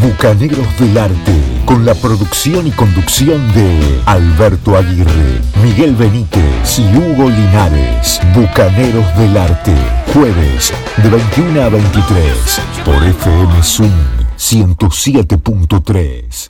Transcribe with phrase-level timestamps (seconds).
[0.00, 7.28] Bucaneros del Arte, con la producción y conducción de Alberto Aguirre, Miguel Benítez y Hugo
[7.28, 8.18] Linares.
[8.34, 9.74] Bucaneros del Arte,
[10.14, 13.92] jueves de 21 a 23 por FM Zoom
[14.38, 16.48] 107.3.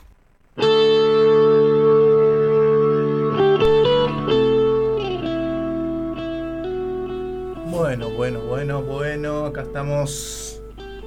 [7.67, 10.63] Bueno, bueno, bueno, bueno, acá estamos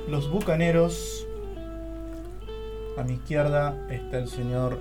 [0.09, 1.12] los bucaneros.
[2.95, 4.77] A mi izquierda está el señor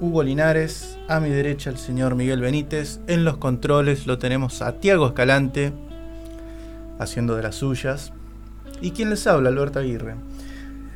[0.00, 3.00] Hugo Linares, a mi derecha el señor Miguel Benítez.
[3.08, 5.72] En los controles lo tenemos a Tiago Escalante,
[7.00, 8.12] haciendo de las suyas.
[8.80, 10.14] Y quien les habla, Alberto Aguirre.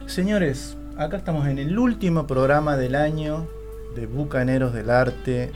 [0.07, 3.49] Señores, acá estamos en el último programa del año
[3.97, 5.51] de Bucaneros del Arte.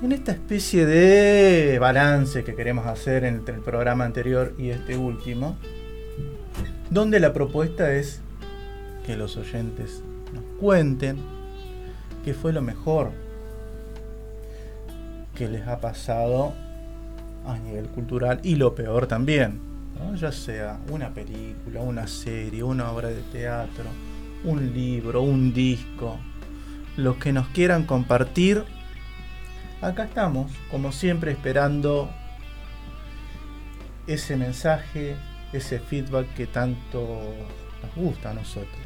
[0.00, 5.56] En esta especie de balance que queremos hacer entre el programa anterior y este último,
[6.90, 8.20] donde la propuesta es
[9.06, 10.02] que los oyentes
[10.34, 11.16] nos cuenten
[12.24, 13.12] qué fue lo mejor
[15.36, 16.54] que les ha pasado
[17.46, 19.60] a nivel cultural y lo peor también,
[20.16, 23.84] ya sea una película, una serie, una obra de teatro,
[24.44, 26.16] un libro, un disco,
[26.96, 28.64] los que nos quieran compartir.
[29.80, 32.10] Acá estamos, como siempre, esperando
[34.06, 35.16] ese mensaje,
[35.52, 37.06] ese feedback que tanto
[37.82, 38.85] nos gusta a nosotros.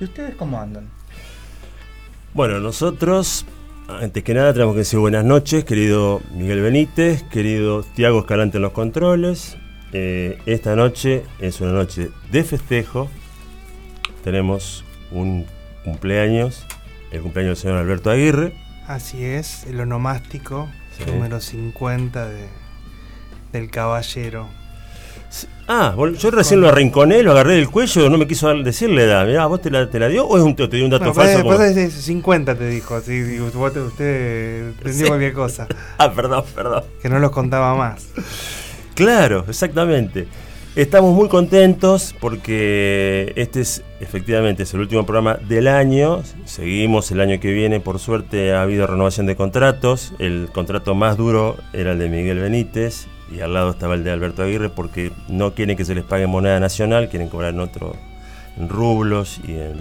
[0.00, 0.88] ¿Y ustedes cómo andan?
[2.32, 3.44] Bueno, nosotros,
[3.88, 8.62] antes que nada, tenemos que decir buenas noches, querido Miguel Benítez, querido Tiago Escalante en
[8.62, 9.56] los controles.
[9.92, 13.10] Eh, esta noche es una noche de festejo.
[14.24, 15.46] Tenemos un
[15.84, 16.64] cumpleaños,
[17.10, 18.54] el cumpleaños del señor Alberto Aguirre.
[18.86, 21.04] Así es, el onomástico Sí.
[21.10, 22.46] número 50 de,
[23.52, 24.48] del caballero.
[25.72, 29.24] Ah, yo recién lo arrinconé, lo agarré del cuello, no me quiso decirle edad.
[29.24, 31.14] Mirá, ¿vos te la, te la dio o es un, te dio un dato No,
[31.14, 31.42] falso?
[31.44, 35.04] como- es 50 te dijo, así, vos te- usted entendió Sí.
[35.08, 36.82] cualquier cosa, Ah, perdón, perdón.
[37.00, 38.08] que no los contaba más.
[38.94, 40.26] Claro, exactamente.
[40.76, 46.22] Estamos muy contentos porque este es efectivamente es el último programa del año.
[46.44, 50.12] Seguimos el año que viene, por suerte ha habido renovación de contratos.
[50.20, 54.10] El contrato más duro era el de Miguel Benítez y al lado estaba el de
[54.10, 57.94] Alberto Aguirre porque no quieren que se les pague moneda nacional, quieren cobrar en otro
[58.58, 59.74] en rublos y en,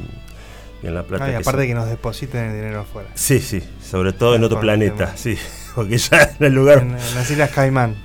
[0.83, 1.25] y en la plata.
[1.25, 3.09] Ah, y que aparte se- que nos depositen el dinero afuera.
[3.15, 5.17] Sí, sí, sobre todo en otro planeta, tema.
[5.17, 5.37] sí,
[5.75, 7.95] porque ya en el lugar En, en las Islas Caimán.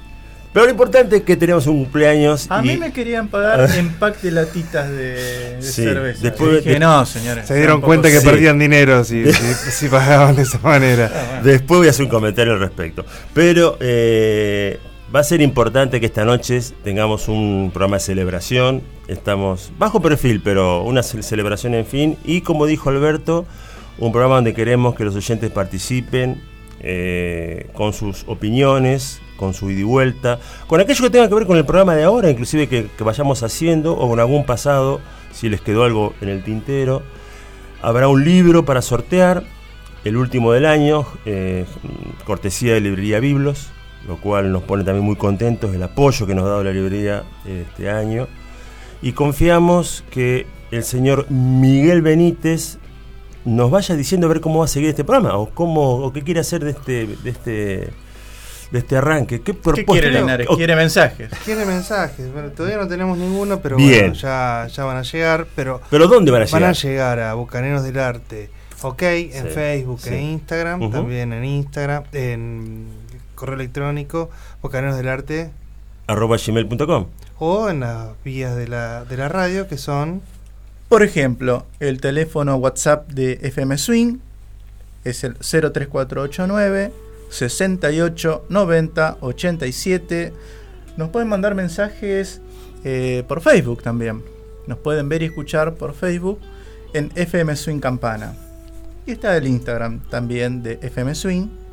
[0.53, 2.47] Pero lo importante es que tenemos un cumpleaños.
[2.49, 6.21] A y mí me querían pagar en pack de latitas de, de Sí, cerveza.
[6.23, 7.47] después Yo dije, de- no, señores.
[7.49, 8.21] Se dieron cuenta que sé".
[8.21, 8.27] sí.
[8.29, 11.11] perdían dinero si, si, si pagaban de esa manera.
[11.13, 11.43] Ah, bueno.
[11.45, 13.05] Después voy a hacer un comentario al respecto.
[13.35, 14.79] Pero eh,
[15.15, 18.83] va a ser importante que esta noche tengamos un programa de celebración.
[19.07, 22.17] Estamos bajo perfil, pero una ce- celebración en fin.
[22.25, 23.47] Y como dijo Alberto,
[23.99, 26.43] un programa donde queremos que los oyentes participen
[26.81, 31.47] eh, con sus opiniones, con su ida y vuelta, con aquello que tenga que ver
[31.47, 35.01] con el programa de ahora, inclusive que, que vayamos haciendo, o con algún pasado,
[35.33, 37.03] si les quedó algo en el tintero.
[37.83, 39.45] Habrá un libro para sortear,
[40.05, 41.67] el último del año, eh,
[42.25, 43.71] cortesía de Librería Biblos,
[44.09, 47.25] lo cual nos pone también muy contentos el apoyo que nos ha dado la librería
[47.47, 48.27] este año.
[49.03, 52.79] Y confiamos que el señor Miguel Benítez
[53.45, 56.23] nos vaya diciendo a ver cómo va a seguir este programa o cómo o qué
[56.23, 57.89] quiere hacer de este de este
[58.71, 59.43] de este arranque.
[59.43, 60.47] ¿Qué, ¿Qué quiere Linares?
[60.51, 61.31] o- ¿Quiere mensajes?
[61.45, 63.99] Tiene mensajes, bueno, todavía no tenemos ninguno, pero Bien.
[64.01, 66.61] bueno, ya, ya van a llegar, pero ¿Pero dónde van a llegar?
[66.63, 68.51] Van a llegar a Bucaneros del Arte,
[68.83, 70.09] ok, en Sí, Facebook sí.
[70.15, 72.87] e Instagram, también en Instagram, en
[73.45, 74.31] correo electrónico,
[74.63, 75.51] Bucaneros del Arte,
[76.07, 77.09] arroba gmail.com.
[77.39, 80.23] o en las vías de la, de la radio que son
[80.89, 84.17] Por ejemplo, el teléfono WhatsApp de FM Swing
[85.05, 86.91] es el 03489
[87.29, 90.33] 68 90 87.
[90.97, 92.41] Nos pueden mandar mensajes
[92.83, 94.23] eh, por Facebook también.
[94.67, 96.41] Nos pueden ver y escuchar por Facebook
[96.95, 98.35] en FM Swing Campana.
[99.05, 101.64] Y está el Instagram también de FM Swing.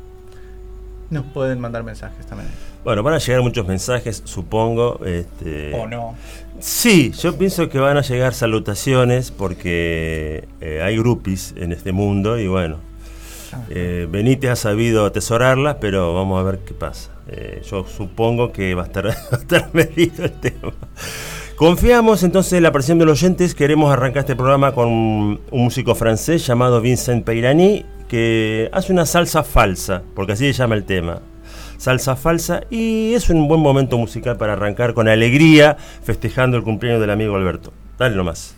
[1.12, 2.48] Nos pueden mandar mensajes también.
[2.84, 4.98] Bueno, van a llegar muchos mensajes, supongo.
[5.04, 6.14] Este, O no.
[6.58, 12.38] Sí, yo pienso que van a llegar salutaciones porque eh, hay groupies en este mundo
[12.38, 12.78] y bueno,
[13.68, 17.10] eh, Benítez ha sabido atesorarlas, pero vamos a ver qué pasa.
[17.28, 20.72] Eh, yo supongo que va a estar, va a estar medido el tema.
[21.56, 23.54] Confiamos entonces en la presión de los oyentes.
[23.54, 29.42] Queremos arrancar este programa con un músico francés llamado Vincent Peirani que hace una salsa
[29.42, 31.20] falsa, porque así se llama el tema.
[31.78, 37.00] Salsa falsa y es un buen momento musical para arrancar con alegría festejando el cumpleaños
[37.00, 37.72] del amigo Alberto.
[37.96, 38.54] Dale nomás.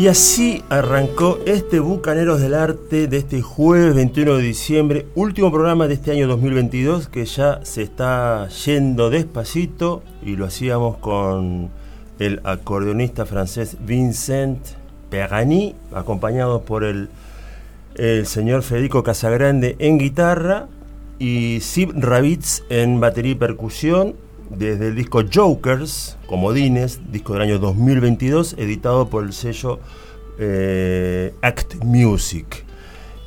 [0.00, 5.88] Y así arrancó este Bucaneros del Arte de este jueves 21 de diciembre, último programa
[5.88, 11.68] de este año 2022 que ya se está yendo despacito y lo hacíamos con
[12.18, 14.68] el acordeonista francés Vincent
[15.10, 17.10] Perani, acompañado por el,
[17.96, 20.66] el señor Federico Casagrande en guitarra
[21.18, 24.14] y Sib Ravitz en batería y percusión
[24.50, 29.78] desde el disco Jokers, Comodines, disco del año 2022, editado por el sello
[30.38, 32.64] eh, Act Music.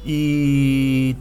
[0.05, 1.15] Y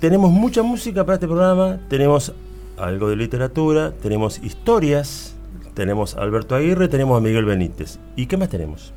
[0.00, 2.32] tenemos mucha música para este programa, tenemos
[2.76, 5.34] algo de literatura, tenemos historias,
[5.74, 7.98] tenemos a Alberto Aguirre, tenemos a Miguel Benítez.
[8.16, 8.92] ¿Y qué más tenemos?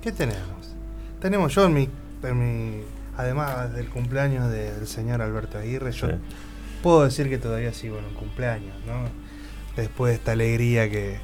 [0.00, 0.74] ¿Qué tenemos?
[1.20, 1.88] Tenemos yo en mi,
[2.22, 2.82] en mi-
[3.16, 6.14] además del cumpleaños de- del señor Alberto Aguirre, yo Sí.
[6.82, 9.04] Puedo decir que todavía sigo en un cumpleaños, ¿no?
[9.76, 11.18] Después de esta alegría que,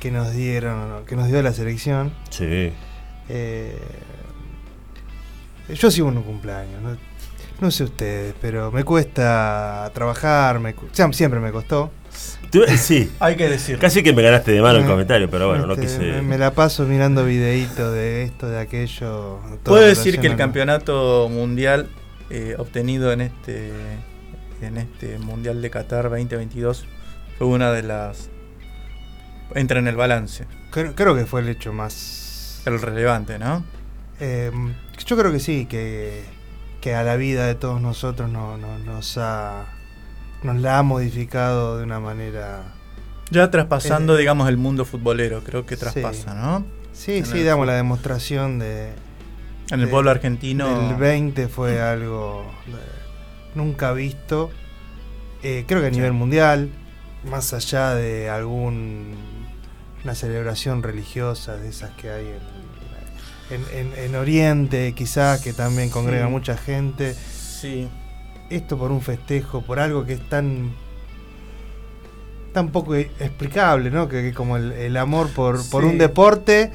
[0.00, 2.12] que nos dieron, que nos dio la selección.
[2.30, 2.72] Sí.
[3.28, 3.78] Eh,
[5.74, 6.96] yo sigo en un cumpleaños, ¿no?
[7.60, 11.90] No sé ustedes, pero me cuesta trabajar, me cu- siem- siempre me costó.
[12.78, 13.78] Sí, Hay que decir.
[13.78, 15.98] casi que me ganaste de mano el comentario, pero bueno, no Este, quise.
[15.98, 19.38] me, me la paso mirando videitos de esto, de aquello.
[19.62, 21.88] Puedo decir que el campeonato mundial
[22.30, 23.70] eh, obtenido en este
[24.62, 26.84] en este mundial de Qatar 2022
[27.38, 28.28] fue una de las
[29.54, 32.62] entra en el balance, Creo, creo que fue el hecho más.
[32.66, 33.64] el relevante, ¿no?
[34.20, 34.50] Eh,
[35.06, 36.22] yo creo que sí, que,
[36.80, 39.66] que a la vida de todos nosotros no, no- nos ha.
[40.42, 42.62] Nos la ha modificado de una manera.
[43.30, 45.80] Ya traspasando, Eh, digamos, el mundo futbolero, creo que sí.
[45.80, 46.64] traspasa, ¿no?
[46.92, 48.88] Sí, En sí, el damos la demostración de.
[49.70, 50.90] En el de- pueblo argentino.
[50.90, 52.44] El 20 fue algo
[53.54, 54.50] nunca visto.
[55.42, 56.70] Eh, creo que a nivel mundial,
[57.24, 59.14] más allá de algún
[60.04, 62.26] una celebración religiosa de esas que hay
[63.50, 66.30] en, en- en- en Oriente, quizás que también congrega Sí.
[66.30, 67.14] mucha gente.
[67.14, 67.88] Sí.
[68.48, 70.72] Esto por un festejo, por algo que es tan
[72.52, 74.08] tan poco explicable, ¿no?
[74.08, 75.88] Que, que como el, el amor por, por Sí.
[75.90, 76.72] un deporte,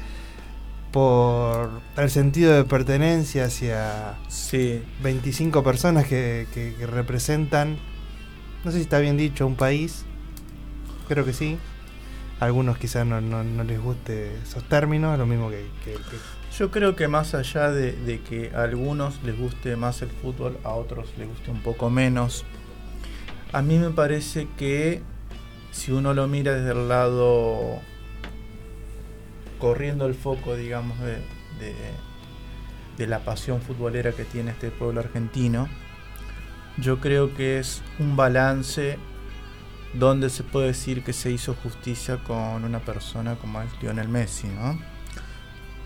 [0.92, 4.82] por el sentido de pertenencia hacia Sí.
[5.02, 7.76] 25 personas que, que- que representan,
[8.64, 10.04] no sé si está bien dicho, un país,
[11.08, 11.58] creo que sí.
[12.40, 15.66] Algunos quizás no, no- no les guste esos términos, lo mismo que...
[15.84, 20.00] que- que- Yo creo que más allá de, de que a algunos les guste más
[20.02, 22.44] el fútbol, a otros les guste un poco menos,
[23.52, 25.02] a mí me parece que
[25.72, 27.80] si uno lo mira desde el lado
[29.58, 31.22] corriendo el foco, digamos, de,
[33.06, 35.68] la pasión futbolera que tiene este pueblo argentino,
[36.78, 38.98] yo creo que es un balance
[39.94, 44.48] donde se puede decir que se hizo justicia con una persona como es Lionel Messi,
[44.48, 44.78] ¿no?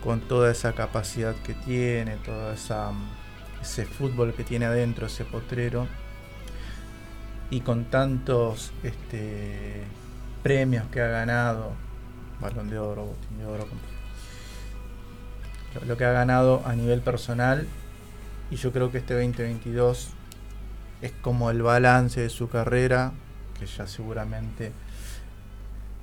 [0.02, 5.86] Con toda esa capacidad que tiene, todo ese fútbol que tiene adentro, ese potrero,
[7.50, 9.82] y con tantos este,
[10.42, 11.72] premios que ha ganado,
[12.40, 13.66] balón de oro, botín de oro,
[15.74, 17.66] lo, lo que ha ganado a nivel personal,
[18.50, 20.10] y yo creo que este 2022
[21.02, 23.12] es como el balance de su carrera,
[23.58, 24.72] que ya seguramente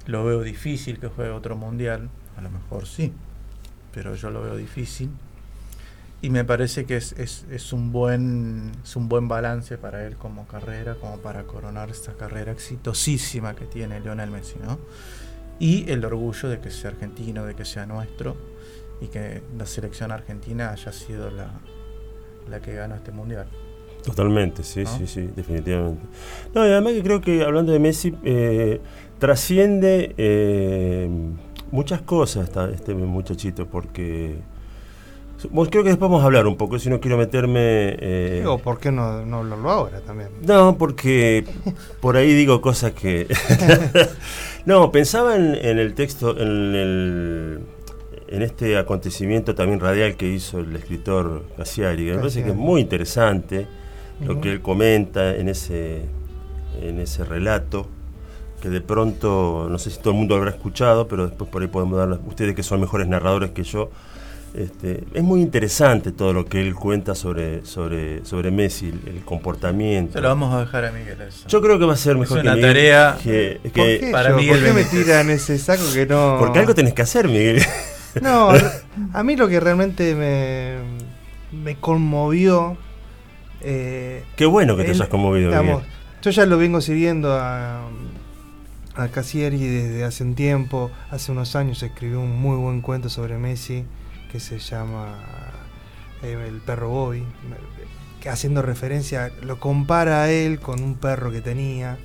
[0.06, 3.14] lo veo difícil que juegue otro mundial, a lo mejor sí,
[3.94, 5.10] pero yo lo veo difícil.
[6.20, 10.16] Y me parece que es, es, es un buen es un buen balance para él
[10.16, 14.80] como carrera, como para coronar esta carrera exitosísima que tiene Lionel Messi, ¿no?
[15.60, 18.36] Y el orgullo de que sea argentino, de que sea nuestro,
[19.02, 21.52] y que la selección argentina haya sido la,
[22.50, 23.48] la que ganó este mundial.
[24.04, 24.98] Totalmente, sí, ¿No?
[24.98, 26.02] sí, sí, definitivamente.
[26.54, 28.80] No, y además que creo que hablando de Messi, eh,
[29.20, 31.10] trasciende eh,
[31.72, 34.38] muchas cosas esta- este muchachito, porque
[35.70, 37.98] creo que después vamos a hablar un poco, si no quiero meterme...
[38.00, 40.30] eh, Digo, ¿por qué no, no hablarlo ahora también?
[40.44, 41.44] no, porque
[42.00, 43.28] por ahí digo cosas que...
[44.68, 47.60] no, pensaba en, en el texto, en, el,
[48.28, 52.56] en este acontecimiento también radial que hizo el escritor Cassiari, que me parece que es
[52.56, 53.66] muy interesante
[54.20, 56.02] lo que él comenta en ese,
[56.82, 57.88] en ese relato,
[58.62, 61.62] que de pronto, no sé si todo el mundo lo habrá escuchado, pero después por
[61.62, 63.90] ahí podemos dar, ustedes que son mejores narradores que yo,
[64.54, 69.24] este, es muy interesante todo lo que él cuenta sobre, sobre, sobre Messi, el, el
[69.24, 70.14] comportamiento.
[70.14, 71.48] Se lo vamos a dejar a Miguel eso.
[71.48, 74.00] Yo creo que va a ser mejor Es que una Miguel, tarea- que- ¿Por que-
[74.00, 74.38] qué, para yo?
[74.38, 76.38] Miguel ¿Por qué me tiran ese saco que no...?
[76.40, 77.62] porque algo tenés que hacer, Miguel.
[78.22, 78.50] No,
[79.14, 80.78] a mí lo que realmente me,
[81.56, 82.78] me conmovió...
[83.62, 85.94] eh, Qué bueno que te él- hayas conmovido, digamos, Miguel.
[86.24, 87.88] yo ya lo vengo siguiendo a,
[88.96, 90.90] a Cassieri desde hace un tiempo.
[91.12, 93.84] Hace unos años escribió un muy buen cuento sobre Messi
[94.32, 95.16] que se llama
[96.24, 97.24] eh, El perro Bobby,
[98.22, 101.98] que haciendo referencia, lo compara a él con un perro que tenía.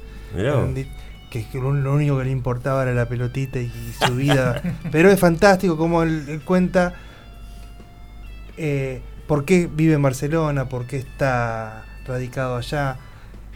[1.30, 3.70] Que, que lo único que le importaba era la pelotita y,
[4.06, 4.62] su vida.
[4.90, 6.94] Pero es fantástico como él, él cuenta
[8.56, 12.98] eh, por qué vive en Barcelona, por qué está radicado allá,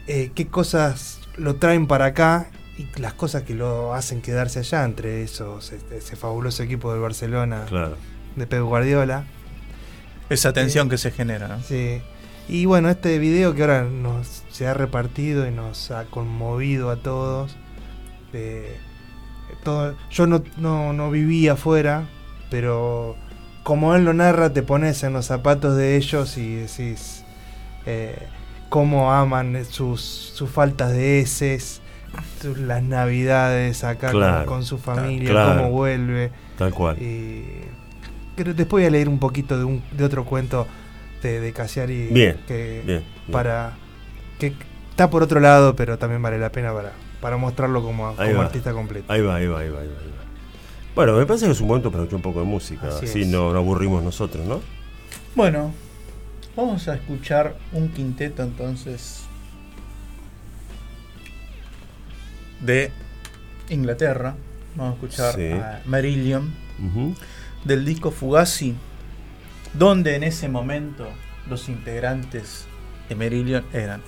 [0.07, 2.47] eh, qué cosas lo traen para acá
[2.79, 7.01] y las cosas que lo hacen quedarse allá, entre esos, este, ese fabuloso equipo del
[7.01, 7.97] Barcelona Claro.
[8.37, 9.25] De Pep Guardiola.
[10.29, 11.61] Esa tensión que se genera, ¿no?
[11.63, 12.01] Sí.
[12.49, 16.97] Y bueno, este video que ahora nos se ha repartido y nos ha conmovido a
[16.97, 17.57] todos.
[18.33, 18.77] eh,
[19.65, 22.09] todo, yo no, no, no vivía afuera,
[22.51, 23.17] pero
[23.63, 27.25] como él lo narra, te pones en los zapatos de ellos y decís
[27.87, 28.17] eh,
[28.69, 31.81] cómo aman sus, sus faltas de heces,
[32.43, 35.63] sus- las navidades acá con- su familia, Claro.
[35.63, 36.31] cómo vuelve.
[36.59, 37.01] Tal cual.
[37.01, 37.45] Y
[38.37, 40.67] creo- después voy a leer un poquito de, un, de otro cuento
[41.23, 43.03] de, de Cassiari Bien, que Bien.
[43.27, 43.33] bien.
[43.33, 43.73] para
[44.39, 44.55] que
[44.91, 48.73] está por otro lado, pero también vale la pena para, para mostrarlo como, como artista
[48.73, 49.13] completo.
[49.13, 50.17] Ahí va, ahí va, ahí va, ahí va, ahí va.
[50.95, 52.89] Bueno, me parece que es un momento para escuchar un poco de música.
[52.89, 54.61] Así no, no aburrimos nosotros, ¿no?
[55.35, 55.73] Bueno,
[56.57, 59.25] vamos a escuchar un quinteto entonces
[62.61, 62.91] de
[63.69, 64.35] Inglaterra.
[64.75, 65.51] Vamos a escuchar Sí.
[65.53, 66.53] a Marillion
[66.85, 67.15] Ujú.
[67.67, 68.75] Del disco Fugazi,
[69.75, 71.07] donde en ese momento
[71.49, 72.67] los integrantes
[73.09, 74.03] de Marillion eran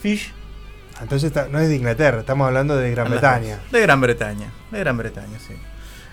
[0.00, 0.32] Fish,
[1.00, 3.58] Entonces está- no es de Inglaterra, estamos hablando de Gran Bretaña.
[3.72, 5.54] de Gran Bretaña, de Gran Bretaña, sí.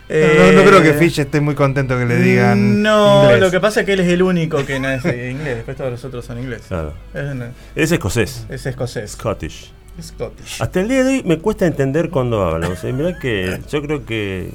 [0.10, 2.81] No, no- no creo que Eh, Fish esté muy contento que le digan.
[2.81, 3.41] No, inglés.
[3.41, 5.75] lo que pasa es que él es el único que no es eh, inglés, después
[5.75, 6.67] todos los otros son ingleses.
[6.67, 6.93] Claro.
[7.13, 8.45] Es, una- Es escocés.
[8.47, 9.12] es escocés.
[9.12, 9.73] Scottish.
[10.01, 10.62] Scottish.
[10.62, 12.69] Hasta el día de hoy me cuesta entender cuando habla.
[12.69, 14.51] O sea, mirá que yo creo que.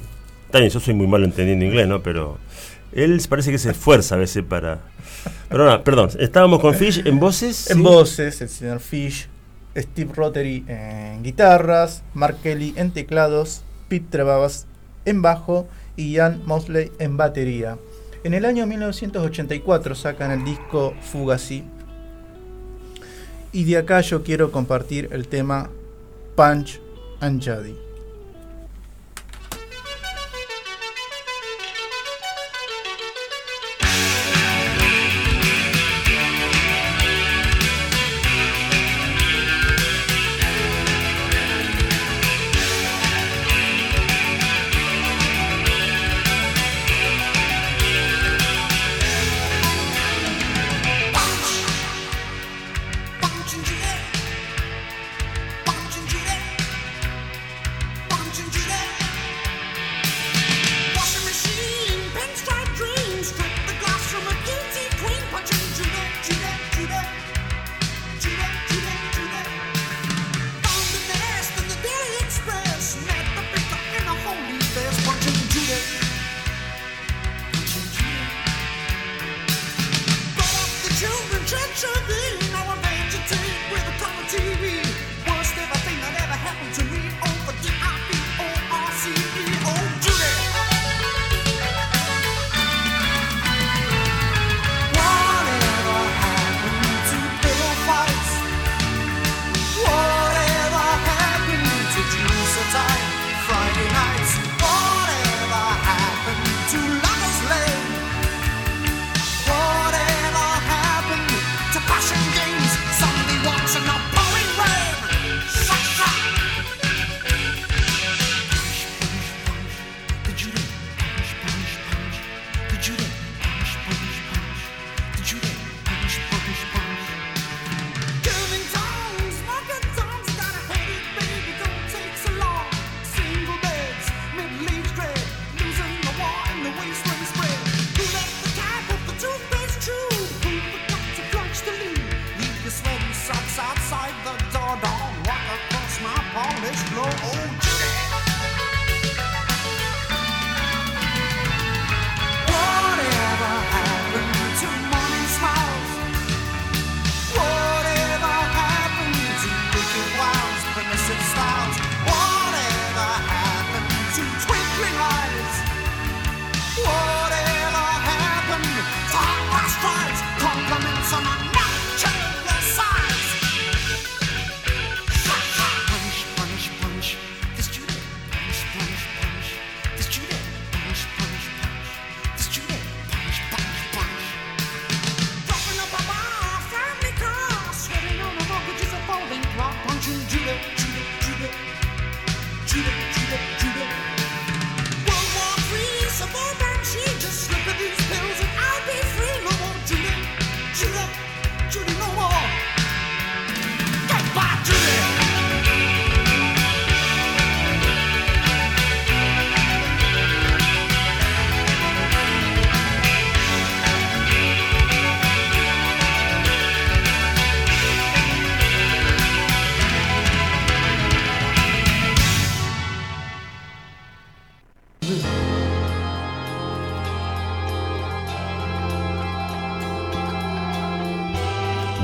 [0.53, 2.03] Yo soy muy malo entendiendo inglés, ¿no?
[2.03, 2.37] Pero
[2.91, 4.79] él parece que se esfuerza a veces para.
[5.49, 7.71] Pero no, perdón, estábamos con Fish en voces.
[7.71, 7.83] En ¿sí?
[7.83, 9.27] voces, el señor Fish,
[9.75, 14.67] Steve Rotary en guitarras, Mark Kelly en teclados, Pete Trevavas
[15.05, 17.77] en bajo y Ian Mosley en batería.
[18.23, 21.63] En el año 1984 sacan el disco Fugazi.
[23.51, 25.69] Y de acá yo quiero compartir el tema
[26.35, 26.79] Punch
[27.19, 27.82] and Judy.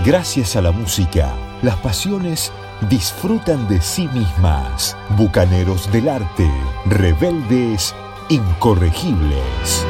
[0.10, 2.52] Gracias a la música, las pasiones
[2.90, 4.98] disfrutan de sí mismas.
[5.16, 6.50] Bucaneros del arte,
[6.88, 7.94] rebeldes,
[8.28, 9.86] incorregibles.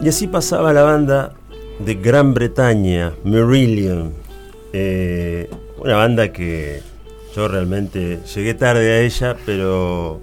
[0.00, 1.34] Y así pasaba la banda
[1.78, 4.14] de Gran Bretaña, Marillion.
[4.72, 6.82] Eh, una banda que
[7.34, 10.20] yo realmente llegué tarde a ella, pero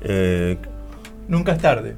[0.00, 0.56] eh,
[1.28, 1.96] Nunca es tarde.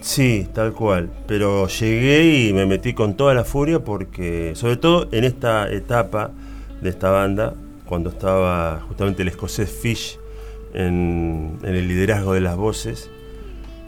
[0.00, 1.10] sí, tal cual.
[1.26, 6.30] Pero llegué y me metí con toda la furia porque, sobre todo en esta etapa
[6.80, 7.54] de esta banda,
[7.86, 10.18] cuando estaba justamente el escocés Fish
[10.72, 13.10] en, en el liderazgo de las voces,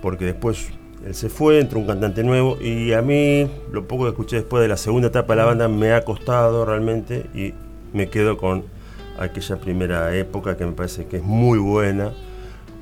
[0.03, 0.69] porque después
[1.07, 4.63] él se fue, entró un cantante nuevo y a mí lo poco que escuché después
[4.63, 7.55] de la segunda etapa de la banda me ha costado realmente y
[7.93, 8.65] me quedo con
[9.19, 12.13] aquella primera época que me parece que es muy buena.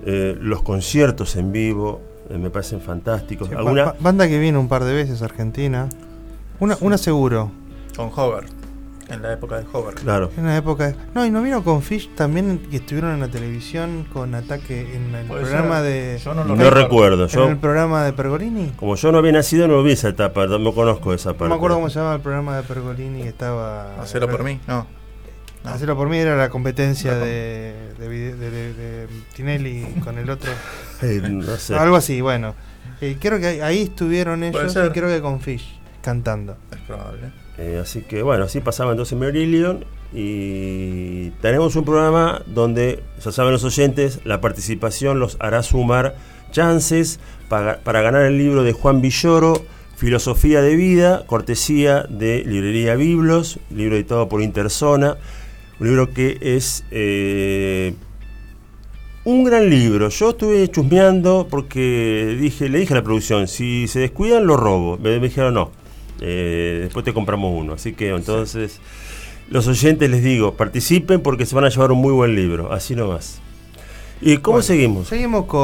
[0.07, 3.49] Eh, los conciertos en vivo eh, me parecen fantásticos.
[3.49, 5.89] Sí, Alguna- ba- ba- banda que vino un par de veces a Argentina.
[6.59, 7.51] Una, una seguro.
[7.97, 8.45] Con Hover.
[9.11, 9.95] En la época de Hover.
[9.95, 10.31] Claro.
[10.37, 10.89] En una época.
[10.89, 14.95] de- No, y no vino con Fish también que estuvieron en la televisión con ataque
[14.95, 15.85] en el Puede programa ser.
[15.85, 16.19] de.
[16.25, 17.25] Yo no lo No recuerdo.
[17.25, 18.73] en Yo, el programa de Pergolini.
[18.77, 21.45] como yo no había nacido, no vi esa etapa, no conozco esa parte.
[21.45, 24.01] No me acuerdo cómo se llamaba el programa de Pergolini que estaba.
[24.01, 24.61] Hacelo por mí.
[24.67, 24.87] No.
[25.65, 25.71] No.
[25.71, 29.85] Hacelo por mí era la competencia La com- de, de, vide- de- de- de Tinelli
[30.05, 30.51] con el otro.
[31.03, 31.75] Eh, no sé.
[31.77, 32.55] Algo así, bueno.
[33.01, 36.57] Eh, creo que ahí- ahí estuvieron ellos y creo que con Fish cantando.
[36.71, 37.31] Es probable.
[37.61, 43.53] Eh, así que bueno, así pasaba entonces Marillion y tenemos un programa donde, ya saben
[43.53, 46.17] los oyentes, la participación los hará sumar
[46.53, 47.21] chances
[47.51, 49.63] para, ganar el libro de Juan Villoro,
[49.95, 55.19] Filosofía de Vida, cortesía de Librería Biblos, libro editado por Interzona,
[55.79, 57.93] un libro que es eh,
[59.25, 60.09] un gran libro.
[60.09, 64.97] Yo estuve chusmeando porque dije, le dije a la producción, si se descuidan lo robo.
[64.97, 65.80] Me dijeron no.
[66.21, 67.75] Eh, después te compramos uno.
[67.75, 68.81] Así que entonces,
[69.49, 72.73] los oyentes les digo, participen porque se van a llevar un muy buen libro.
[72.73, 73.41] Así nomás.
[74.21, 75.09] ¿Y cómo Bueno, seguimos?
[75.09, 75.61] Seguimos con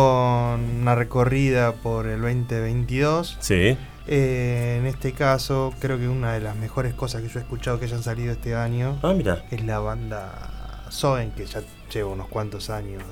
[0.81, 3.37] una recorrida por el 2022.
[3.41, 3.77] Sí.
[4.09, 7.79] Eh, en este caso, creo que una de las mejores cosas que yo he escuchado
[7.79, 9.45] que hayan salido este año Ah, mira.
[9.51, 11.61] es la banda Soen, que ya
[11.93, 13.03] lleva unos cuantos años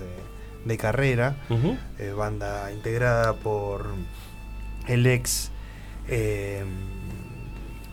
[0.65, 1.37] de, de carrera.
[1.99, 3.87] Eh, banda integrada por
[4.87, 5.51] el ex
[6.09, 6.63] eh,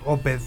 [0.06, 0.40] Oped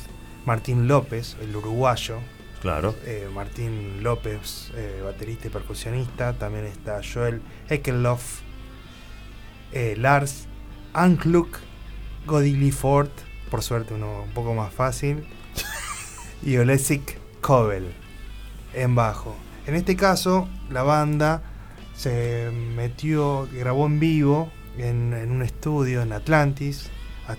[0.47, 2.19] Martín López, el uruguayo.
[2.61, 2.95] Claro.
[3.05, 6.33] eh, Martín López, eh, baterista y percusionista.
[6.33, 8.41] También está Joel Ekelhoff,
[9.73, 10.47] eh, Lars
[10.95, 11.59] Ankluk,
[12.27, 13.11] Godilifort,
[13.51, 15.27] por suerte uno un poco más fácil,
[16.43, 17.93] y Olesik Kobel
[18.73, 19.37] en bajo.
[19.67, 21.43] En este caso, la banda
[21.95, 26.91] se metió, grabó en vivo en, en un estudio en Atlantis.
[27.29, 27.37] a-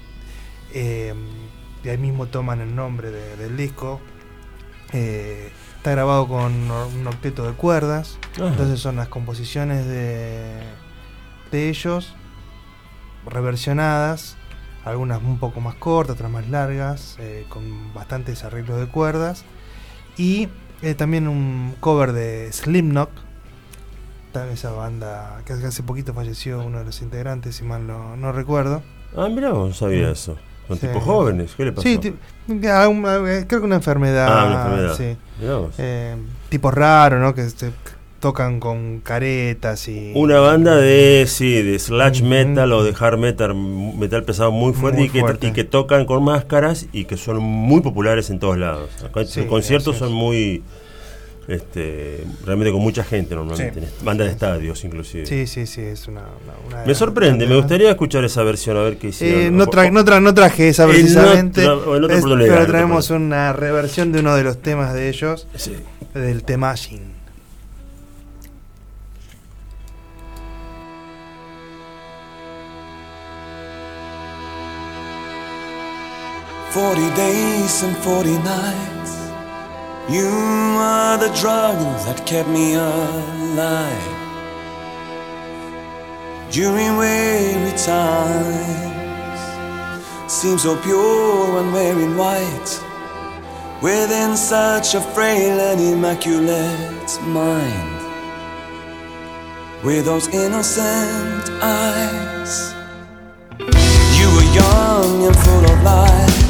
[1.85, 4.01] de ahí mismo toman el nombre de- del disco.
[4.93, 8.17] Eh, está grabado con un octeto de cuerdas.
[8.35, 8.47] Ajá.
[8.47, 10.59] Entonces son las composiciones de,
[11.51, 12.15] de ellos
[13.25, 14.37] reversionadas,
[14.83, 19.43] algunas un poco más cortas, otras más largas, eh, con bastantes arreglos de cuerdas.
[20.17, 20.49] Y
[20.81, 23.09] eh, también un cover de Slipknot,
[24.31, 28.31] ta- esa banda que hace poquito falleció uno de los integrantes, si mal no, no
[28.31, 28.83] recuerdo.
[29.17, 30.11] Ah, mira, no sabía Mm.
[30.11, 30.37] eso.
[30.67, 30.87] Son Sí.
[30.87, 31.53] tipos jóvenes.
[31.55, 31.87] ¿Qué le pasó?
[31.87, 34.27] Sí, eh, creo que una enfermedad.
[34.29, 34.95] Ah, una enfermedad.
[34.97, 35.17] sí.
[35.77, 36.15] Eh,
[36.49, 37.33] tipo raro, ¿no?
[37.35, 37.71] Que se
[38.19, 40.11] tocan con caretas y...
[40.15, 44.99] Una banda de, sí, de slash metal o de hard metal, metal pesado muy fuerte,
[44.99, 45.47] Muy y, que, fuerte.
[45.47, 48.89] y que tocan con máscaras y que son muy populares en todos lados.
[49.03, 50.63] Acá Sí, los conciertos son muy,
[51.47, 53.87] este, realmente con mucha gente normalmente, sí.
[54.03, 55.27] banda de estadios inclusive.
[55.27, 56.23] Sí, sí, sí, es una...
[56.85, 59.41] me sorprende, me gustaría escuchar esa versión, a ver qué hicieron.
[59.41, 64.61] Eh, no, tra no, traje esa precisamente, pero traemos una reversión de uno de los
[64.61, 65.75] temas de ellos, sí.
[66.15, 67.13] del Temashin.
[76.71, 79.24] Forty days and forty nights
[80.07, 84.15] You are the drug that kept me alive
[86.51, 89.41] during weary times.
[90.31, 92.69] Seems so pure and wearing white
[93.81, 98.05] within such a frail and immaculate mind.
[99.83, 102.75] With those innocent eyes,
[104.19, 106.45] you were young and full of life.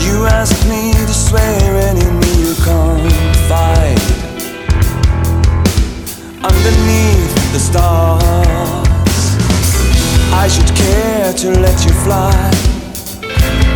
[0.00, 2.25] You asked me to swear any
[2.66, 4.00] confide
[6.42, 9.20] underneath the stars.
[10.34, 12.34] I should care to let you fly.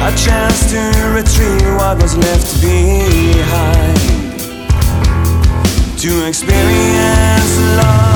[0.09, 0.81] A chance to
[1.15, 4.01] retrieve what was left behind.
[6.03, 8.10] To experience love.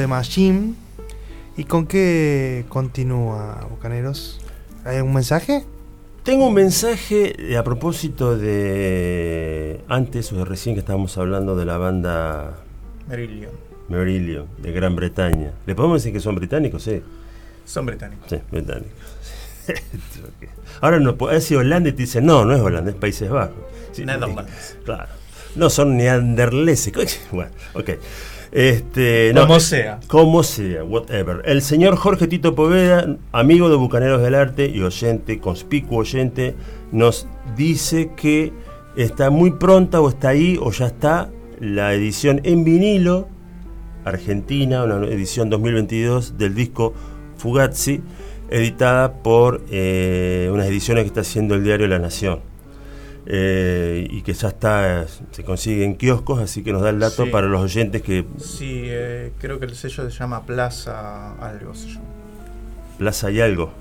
[0.00, 0.76] Tema Jim.
[1.58, 4.40] ¿Y con qué continúa, Bucaneros?
[4.86, 5.62] ¿Hay algún mensaje?
[6.22, 11.66] Tengo un mensaje eh, a propósito de antes o de recién que estábamos hablando de
[11.66, 12.60] la banda
[13.10, 13.50] Merillion.
[13.90, 15.52] Merilio de Gran Bretaña.
[15.66, 16.82] ¿Le podemos decir que son británicos?
[16.82, 17.02] Sí,
[17.66, 18.24] Son británicos.
[18.26, 18.92] sí, británicos.
[20.80, 23.56] Ahora no puede decir Holanda y te dicen, no, no es Holanda, es Países Bajos.
[23.92, 24.76] Sí, Netherlands.
[24.86, 25.12] Claro.
[25.56, 27.20] No son neanderleses.
[27.32, 27.90] Bueno, ok.
[28.52, 30.00] Este, no, Como sea.
[30.06, 31.42] Como sea, whatever.
[31.44, 36.54] El señor Jorge Tito Poveda, amigo de Bucaneros del Arte y oyente, conspicuo oyente,
[36.90, 38.52] nos dice que
[38.96, 43.28] está muy pronta o está ahí o ya está la edición en vinilo
[44.04, 46.94] argentina, una edición 2022 del disco
[47.36, 48.00] Fugazzi,
[48.50, 52.40] editada por eh, unas ediciones que está haciendo el diario La Nación.
[53.26, 57.24] Eh, y que ya está, se consigue en kioscos, así que nos da el dato
[57.24, 57.30] Sí.
[57.30, 61.88] para los oyentes que Sí, eh, creo que el sello se llama Plaza algo se
[61.88, 62.04] llama.
[62.98, 63.72] Plaza y algo.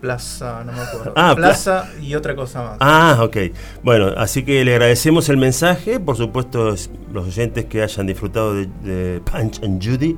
[0.00, 1.12] Plaza, no me acuerdo.
[1.14, 2.76] Ah, Plaza y otra cosa más.
[2.80, 3.36] Ah, ok.
[3.84, 6.00] Bueno, así que le agradecemos el mensaje.
[6.00, 10.16] Por supuesto, es- los oyentes que hayan disfrutado de, de Punch and Judy,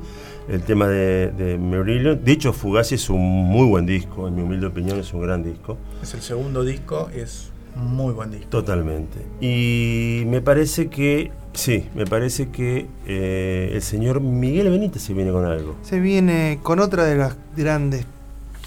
[0.49, 2.25] el tema de, de Marillion.
[2.25, 5.43] De hecho, Fugazi es un muy buen disco, en mi humilde opinión, es un gran
[5.45, 5.77] disco.
[6.03, 8.49] Es el segundo disco es muy buen disco.
[8.51, 9.19] Totalmente.
[9.41, 15.31] Y me parece que, sí, me parece que eh, el señor Miguel Benítez se viene
[15.33, 15.77] con algo.
[15.83, 18.07] Se viene con otra de las grandes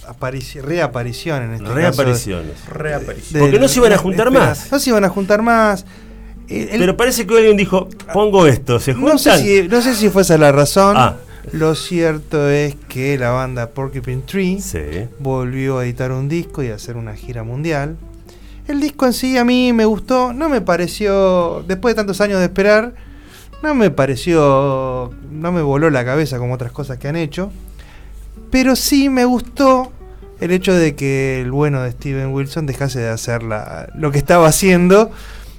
[0.07, 1.75] aparici- reapariciones en este caso.
[1.75, 2.65] Reapariciones.
[2.69, 3.41] Reaparición.
[3.41, 4.71] Porque no se iban a juntar espera, más.
[4.71, 5.85] No se iban a juntar más.
[6.49, 9.13] El- Pero parece que alguien dijo, pongo esto, ¿se juntan?
[9.13, 10.95] no, sé si, no sé si fue esa la razón.
[10.97, 11.17] Ah.
[11.53, 14.79] Lo cierto es que la banda Porcupine Tree Sí.
[15.19, 17.95] volvió a editar un disco y a hacer una gira mundial.
[18.67, 22.39] El disco en sí a mí me gustó, no me pareció, después de tantos años
[22.39, 22.93] de esperar,
[23.63, 27.51] no me pareció, no me voló la cabeza como otras cosas que han hecho,
[28.51, 29.91] pero sí me gustó
[30.39, 34.17] el hecho de que el bueno de Steven Wilson dejase de hacer la- lo que
[34.19, 35.11] estaba haciendo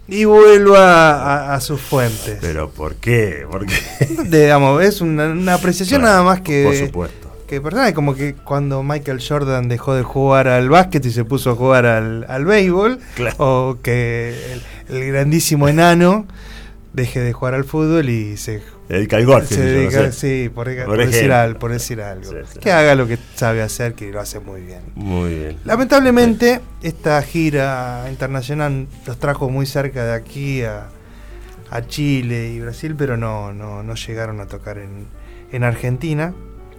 [0.06, 2.38] y vuelva a, a sus fuentes.
[2.40, 3.44] Pero ¿por qué?
[3.50, 3.74] ¿Por qué?
[4.28, 7.27] Digamos, es una, una apreciación nada más que Por supuesto.
[7.48, 11.50] Que personal, como que cuando Michael Jordan dejó de jugar al básquet y se puso
[11.50, 13.34] a jugar al, al béisbol, Claro.
[13.38, 14.36] o que
[14.88, 16.26] el, el grandísimo enano
[16.92, 21.30] deje de jugar al fútbol y se, El calgor, se dedica, sí, por, por decir
[21.32, 22.30] algo, por decir algo.
[22.30, 22.58] Sí, sí.
[22.58, 24.80] Que haga lo que sabe hacer, que lo hace muy bien.
[24.94, 25.56] Muy bien.
[25.64, 30.88] Lamentablemente, esta gira internacional los trajo muy cerca de aquí a,
[31.70, 35.06] a Chile y Brasil, pero no, no, no llegaron a tocar en,
[35.52, 36.34] en Argentina.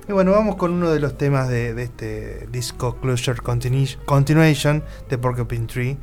[0.10, 4.84] Y bueno, vamos con uno de los temas de, de este disco Closure Continu- Continuation
[5.08, 5.98] de Porcupine Tree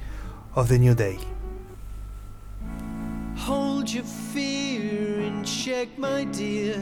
[0.55, 1.19] of the New Day.
[3.49, 6.77] Hold your fear in check, my dear.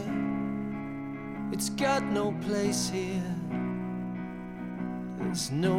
[1.50, 3.22] It's got no place here.
[5.18, 5.78] There's no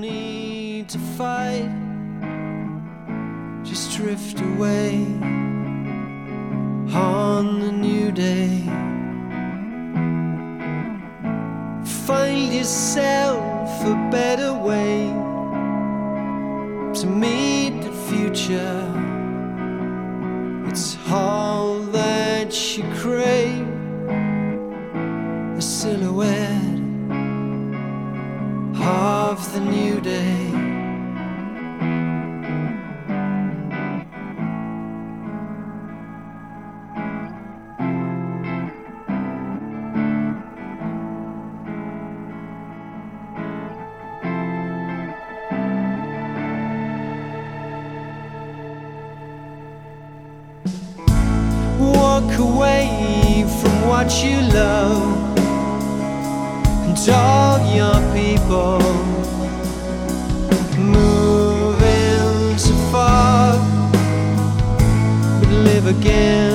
[0.00, 1.70] need to fight.
[3.62, 5.06] Just drift away
[6.92, 8.64] on the new day.
[12.06, 15.06] Find yourself a better way
[17.00, 18.82] to meet the future.
[20.66, 23.68] It's all that you crave.
[25.56, 26.80] A silhouette
[28.80, 30.61] of the new day.
[54.02, 55.38] What you love
[56.86, 58.80] and all your people.
[60.76, 63.56] Moving so far,
[65.38, 66.51] but live again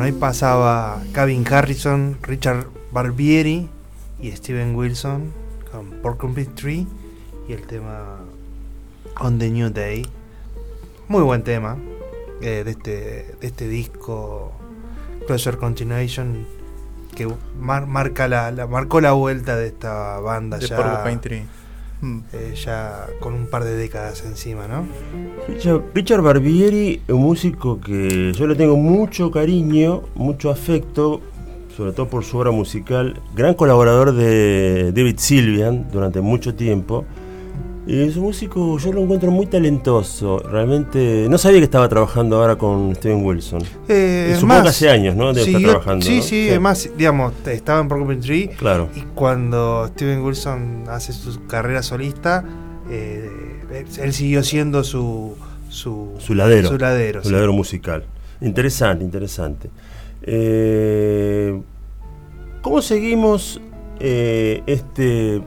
[0.00, 3.68] Bueno, ahí pasaba Kevin Harrison, Richard Barbieri
[4.18, 5.30] y Steven Wilson
[5.70, 6.86] con Porcupine Tree
[7.46, 8.16] y el tema
[9.20, 10.06] On the New Day.
[11.08, 11.76] Muy buen tema
[12.40, 12.90] eh, de, este,
[13.42, 14.52] de este disco
[15.26, 16.46] Closer Continuation
[17.14, 17.28] que
[17.60, 21.44] mar- marca la, la- marcó la vuelta de esta banda De ya, Porcupine Tree.
[22.32, 24.86] Eh, ya con un par de décadas encima, ¿no?
[25.94, 31.20] Richard, Barbieri, un músico que yo le tengo mucho cariño, mucho afecto,
[31.76, 37.04] sobre todo por su obra musical, gran colaborador de David Sylvian durante mucho tiempo.
[37.86, 41.26] Y es un músico, yo lo encuentro muy talentoso, realmente.
[41.28, 43.62] No sabía que estaba trabajando ahora con Steven Wilson.
[43.88, 45.32] Eh, supongo más, que hace años, ¿no?
[45.32, 46.06] De estar siguió- trabajando.
[46.06, 46.22] Sí, ¿no?
[46.22, 48.88] sí, además, digamos, estaba en Porcupine Tree Claro.
[48.94, 52.44] Y cuando Steven Wilson hace su carrera solista,
[52.90, 55.36] eh, él siguió siendo su
[55.70, 56.68] su, Su ladero.
[56.68, 57.34] Su ladero, Su sí.
[57.34, 58.04] ladero musical.
[58.40, 59.70] Interesante, interesante.
[60.22, 61.58] Eh,
[62.60, 63.60] ¿Cómo seguimos
[64.00, 65.40] eh, este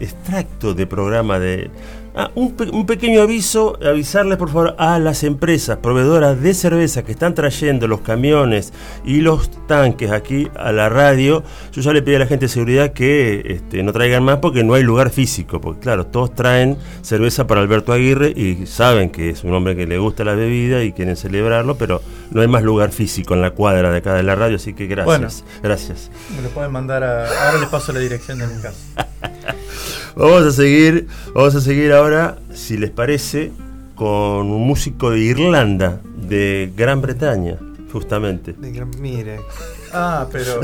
[0.00, 1.70] extracto de programa de...
[2.12, 7.04] Ah, un, pe- un pequeño aviso, avisarles por favor a las empresas proveedoras de cerveza
[7.04, 8.72] que están trayendo los camiones
[9.04, 11.44] y los tanques aquí a la radio.
[11.72, 14.64] Yo ya le pedí a la gente de seguridad que este, no traigan más porque
[14.64, 15.60] no hay lugar físico.
[15.60, 19.86] Porque claro, todos traen cerveza para Alberto Aguirre y saben que es un hombre que
[19.86, 22.02] le gusta la bebida y quieren celebrarlo, pero
[22.32, 24.86] no hay más lugar físico en la cuadra de acá de la radio, así que
[24.88, 25.42] gracias.
[25.44, 25.60] Bueno.
[25.62, 26.10] Gracias.
[26.34, 27.46] Me lo pueden mandar a.
[27.46, 28.76] Ahora les paso la dirección de mi casa.
[30.16, 33.52] Vamos a seguir, vamos a seguir ahora, si les parece,
[33.94, 34.06] con
[34.50, 37.56] un músico de Irlanda, de Gran Bretaña,
[37.92, 38.52] justamente.
[38.54, 39.40] De gran- mire,
[39.92, 40.60] Ah, pero.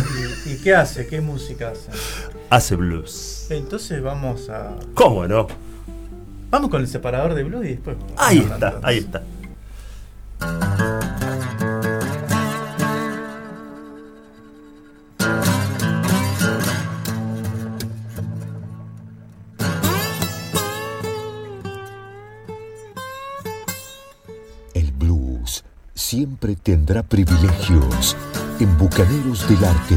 [0.47, 1.07] ¿y, y qué hace?
[1.07, 1.91] ¿Qué música hace?
[2.51, 3.47] Hace blues.
[3.51, 4.77] Entonces vamos a.
[4.95, 5.49] ¿Cómo no?
[6.51, 7.97] Vamos con el separador de blues y después.
[8.17, 9.23] Ahí está, ahí está.
[26.07, 28.17] Siempre tendrá privilegios
[28.61, 29.97] en Bucaneros del Arte.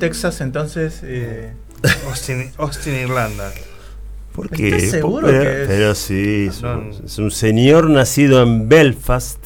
[0.00, 1.00] Texas, entonces.
[1.04, 1.52] eh,
[2.08, 3.52] Austin, Austin, Irlanda.
[4.32, 5.68] Porque, ¿Estás seguro pero, que es?
[5.68, 7.06] pero sí, es un, no.
[7.06, 9.38] es un señor nacido en Belfast,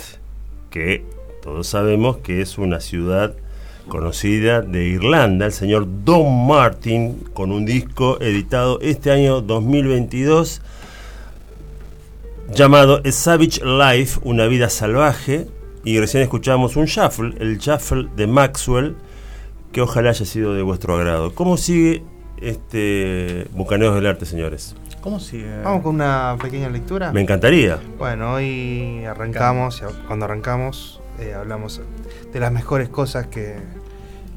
[0.70, 1.04] que
[1.42, 3.34] todos sabemos que es una ciudad
[3.88, 10.62] conocida de Irlanda, el señor Don Martin, con un disco editado este año 2022
[12.54, 15.46] llamado A Savage Life, una vida salvaje,
[15.84, 18.96] y recién escuchamos un shuffle, el shuffle de Maxwell,
[19.74, 21.34] que ojalá haya sido de vuestro agrado.
[21.34, 22.04] ¿Cómo sigue
[22.40, 24.76] este Bucaneros del Arte, señores?
[25.00, 25.62] ¿Cómo sigue?
[25.62, 27.12] Vamos con una pequeña lectura.
[27.12, 27.80] Me encantaría.
[27.98, 31.82] Bueno, hoy arrancamos, cuando arrancamos eh, hablamos
[32.32, 33.56] de las mejores cosas que,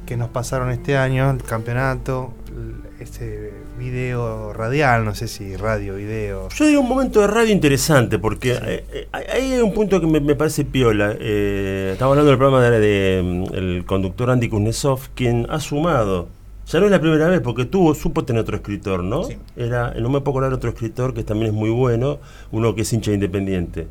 [0.06, 2.32] que nos pasaron este año, el campeonato,
[2.98, 6.48] ese video radial, no sé si radio, video.
[6.48, 9.07] Yo digo un momento de radio interesante, porque eh, eh,
[9.38, 11.14] ahí hay un punto que me, me parece piola.
[11.18, 13.18] Eh, estamos hablando del programa de, de,
[13.54, 16.28] el conductor Andy Kuznetsov, quien ha sumado.
[16.66, 19.24] Ya no es la primera vez, porque tuvo, supo tener otro escritor, ¿no?
[19.24, 19.38] Sí.
[19.56, 22.18] Era, no me puedo acordar otro escritor que también es muy bueno,
[22.52, 23.86] uno que es hincha independiente.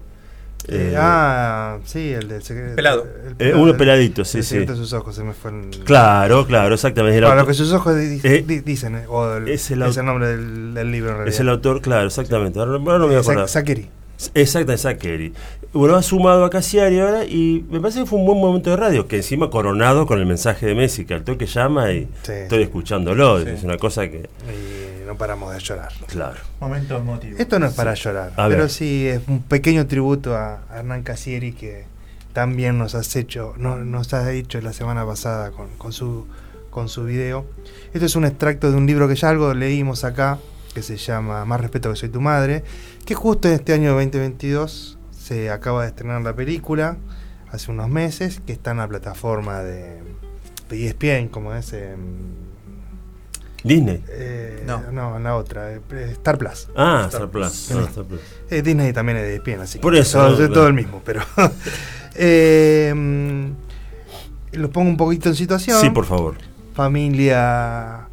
[0.67, 2.75] Eh, Eh, ah, sí, el del secreto.
[2.75, 3.07] Pelado.
[3.39, 4.57] eh, uno peladito, sí, el sí.
[4.59, 5.69] de sus ojos, se me fue el.
[5.85, 7.17] Claro, claro, exactamente.
[7.19, 9.71] El Bueno, lo que sus ojos di- Eh, di- dicen, eh, o el- es es
[9.71, 11.33] el el, au- nombre del, del libro en realidad.
[11.33, 12.59] es el autor, claro, exactamente.
[12.59, 13.47] Ahora, ahora no me voy a acordar.
[13.47, 13.87] Sakiri.
[14.33, 15.33] Exacto, Sakeri.
[15.73, 18.77] Bueno, ha sumado a Casiari ahora y me parece que fue un buen momento de
[18.77, 22.31] radio, que encima coronado con el mensaje de Messi, que al toque llama y Sí.
[22.31, 23.43] estoy escuchándolo.
[23.43, 23.49] Sí.
[23.49, 25.91] Es una cosa que, Y no paramos de llorar.
[26.07, 26.39] claro.
[26.59, 27.37] Momento emotivo.
[27.37, 28.69] Esto no es para llorar, A pero ver.
[28.69, 31.85] sí es un pequeño tributo a Hernán Casieri que
[32.33, 36.25] también nos has hecho, no, nos has hecho la semana pasada con, con su
[36.71, 37.45] con su video.
[37.93, 40.37] Esto es un extracto de un libro que ya algo leímos acá,
[40.75, 42.63] que se llama Más respeto que soy tu madre,
[43.07, 46.97] que justo en este año 2022 se acaba de estrenar la película,
[47.51, 50.01] hace unos meses, que está en la plataforma de,
[50.69, 51.73] de ESPN, como es...
[51.73, 51.97] em,
[53.63, 54.03] Disney.
[54.09, 54.91] eh, No.
[54.91, 55.81] no, en la otra, eh,
[56.11, 56.67] Star Plus.
[56.75, 57.67] Ah, Star Star Plus.
[57.71, 57.71] Plus.
[57.81, 58.21] Ah, Star Plus.
[58.49, 60.53] Eh, Disney también es de ESPN, así Por que eso, todo, claro.
[60.53, 61.21] todo el mismo, pero
[62.15, 63.47] eh, mm,
[64.53, 65.79] lo pongo un poquito en situación.
[65.81, 66.35] Sí, por favor.
[66.73, 68.07] Familia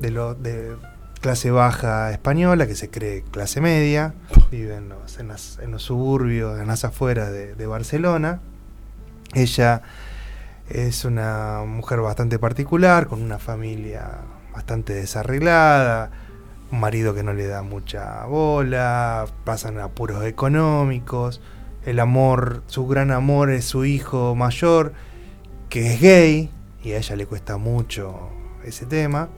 [0.00, 0.74] de, lo, de
[1.22, 4.12] clase baja española que se cree clase media,
[4.50, 8.40] vive en los, en las- en los suburbios, en las afueras de, de Barcelona.
[9.32, 9.82] Ella
[10.68, 14.18] es una mujer bastante particular, con una familia
[14.52, 16.10] bastante desarreglada,
[16.70, 21.40] un marido que no le da mucha bola, pasan apuros económicos,
[21.86, 24.92] el amor, su gran amor es su hijo mayor,
[25.68, 26.50] que es gay,
[26.82, 28.28] y a ella le cuesta mucho
[28.64, 29.28] ese tema.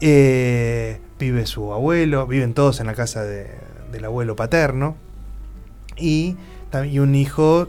[0.00, 3.50] Eh, vive su abuelo, viven todos en la casa de-
[3.90, 4.96] del abuelo paterno,
[5.96, 6.36] y,
[7.00, 7.68] un hijo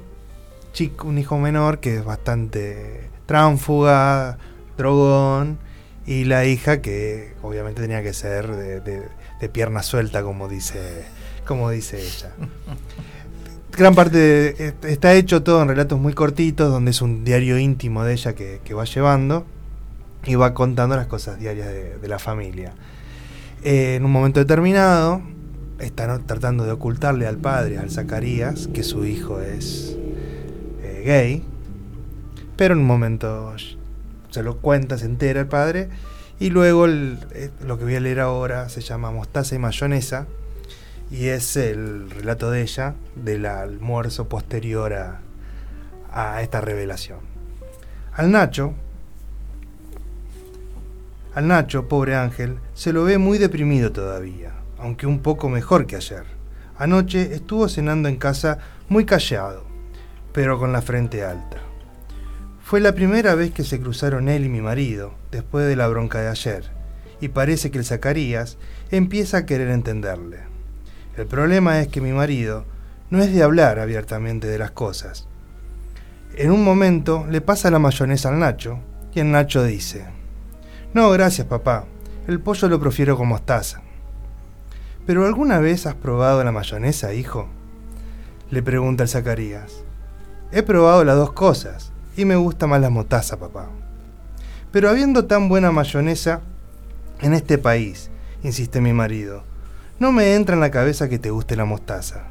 [0.74, 4.38] chico, un hijo menor que es bastante tránfuga,
[4.78, 5.58] drogón,
[6.06, 9.04] y la hija que obviamente tenía que ser de, de-
[9.42, 11.06] de pierna suelta, como dice,
[11.48, 12.32] como dice ella.
[13.72, 17.58] Gran parte de- est- está hecho todo en relatos muy cortitos, donde es un diario
[17.58, 19.46] íntimo de ella que, que va llevando
[20.26, 22.74] y va contando las cosas diarias de, la familia.
[23.64, 25.22] Eh, en un momento determinado,
[25.80, 29.96] están tratando de ocultarle al padre, al Zacarías, que su hijo es
[30.82, 31.44] eh, gay,
[32.58, 33.54] pero en un momento
[34.30, 35.90] se lo cuenta, se entera el padre,
[36.40, 40.28] y luego eh, lo que voy a leer ahora se llama Mostaza y Mayonesa,
[41.12, 45.22] y es el relato de ella del almuerzo posterior a,
[46.12, 47.20] a esta revelación.
[48.14, 48.74] Al Nacho,
[51.36, 55.96] al Nacho, pobre Ángel, se lo ve muy deprimido todavía, aunque un poco mejor que
[55.96, 56.24] ayer.
[56.78, 59.64] Anoche estuvo cenando en casa muy callado,
[60.34, 61.58] pero con la frente alta.
[62.62, 66.22] Fue la primera vez que se cruzaron él y mi marido, después de la bronca
[66.22, 66.72] de ayer,
[67.22, 68.58] y parece que el Zacarías
[68.92, 70.40] empieza a querer entenderle.
[71.18, 72.66] El problema es que mi marido
[73.10, 75.28] no es de hablar abiertamente de las cosas.
[76.36, 78.80] En un momento le pasa la mayonesa al Nacho,
[79.14, 80.06] y el Nacho dice,
[80.92, 81.86] No, gracias papá,
[82.28, 83.82] el pollo lo prefiero con mostaza.
[85.06, 87.48] ¿Pero alguna vez has probado la mayonesa, hijo?
[88.50, 89.84] Le pregunta el Zacarías.
[90.52, 93.70] He probado las dos cosas, y me gusta más la mostaza, papá.
[94.72, 96.42] Pero habiendo tan buena mayonesa
[97.22, 98.10] en este país,
[98.42, 99.44] insiste mi marido,
[100.00, 102.24] no me entra en la cabeza que te guste la mostaza.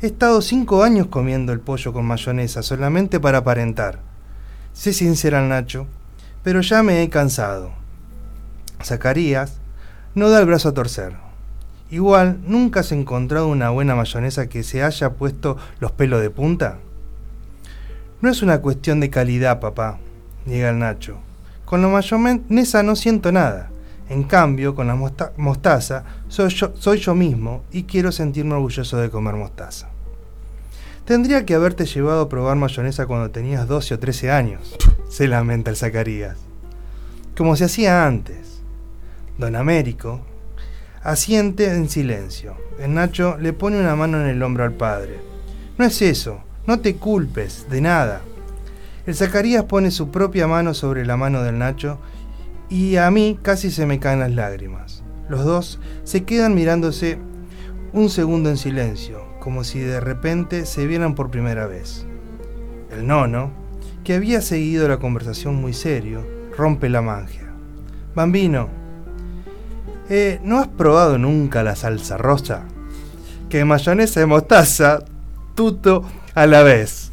[0.00, 4.00] He estado cinco años comiendo el pollo con mayonesa solamente para aparentar.
[4.72, 5.86] Sé sincera Nacho,
[6.42, 7.72] pero ya me he cansado.
[8.82, 9.58] Zacarías
[10.14, 11.14] no da el brazo a torcer.
[11.90, 16.78] Igual, ¿nunca has encontrado una buena mayonesa que se haya puesto los pelos de punta?
[18.20, 19.98] No es una cuestión de calidad, papá,
[20.46, 21.18] niega el Nacho,
[21.64, 23.70] Con la mayonesa no siento nada.
[24.08, 28.96] En cambio, con la mosta- mostaza soy yo, soy yo mismo y quiero sentirme orgulloso
[28.96, 29.88] de comer mostaza.
[31.04, 34.76] Tendría que haberte llevado a probar mayonesa cuando tenías 12 o 13 años,
[35.10, 36.38] se lamenta el Zacarías.
[37.36, 38.62] Como se hacía antes.
[39.36, 40.20] Don Américo
[41.02, 42.56] asiente en silencio.
[42.78, 45.18] El Nacho le pone una mano en el hombro al padre.
[45.76, 48.20] No es eso, no te culpes de nada.
[49.06, 51.98] El Zacarías pone su propia mano sobre la mano del Nacho
[52.68, 55.02] y a mí casi se me caen las lágrimas.
[55.28, 57.18] Los dos se quedan mirándose
[57.92, 62.06] un segundo en silencio, como si de repente se vieran por primera vez.
[62.92, 63.59] El nono,
[64.04, 66.26] que había seguido la conversación muy serio,
[66.56, 67.50] rompe la magia.
[68.14, 68.68] Bambino,
[70.08, 72.64] eh, ¿no has probado nunca la salsa rosa?
[73.48, 75.04] Que mayonesa y mostaza,
[75.54, 77.10] tuto a la vez.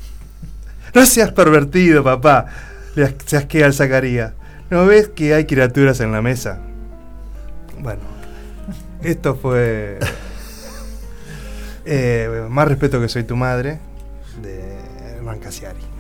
[0.94, 2.48] No seas pervertido, papá,
[2.96, 4.34] le asquea el Zacarías.
[4.70, 6.60] ¿No ves que hay criaturas en la mesa?
[7.80, 8.02] Bueno,
[9.02, 10.00] esto fue...
[11.86, 13.80] eh, más respeto que soy tu madre,
[14.42, 14.78] de
[15.18, 15.97] Hernán Casiari.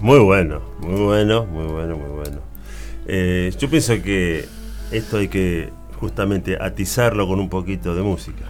[0.00, 2.38] Muy bueno, muy bueno, muy bueno, muy bueno.
[3.06, 4.46] Eh, yo pienso que
[4.90, 8.44] esto hay que justamente atizarlo con un poquito de música.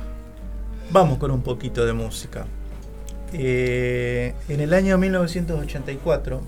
[0.90, 2.46] Vamos con un poquito de música.
[3.32, 6.40] Eh, en el año 1984,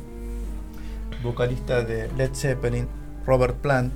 [1.23, 2.87] vocalista de Led Zeppelin,
[3.27, 3.93] Robert Plant,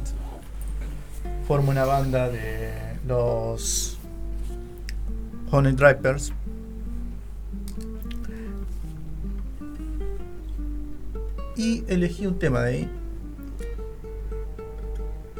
[1.46, 2.72] forma una banda de
[3.06, 3.98] los
[5.50, 6.32] Honey Dripers.
[11.56, 12.90] Y elegí un tema de ahí.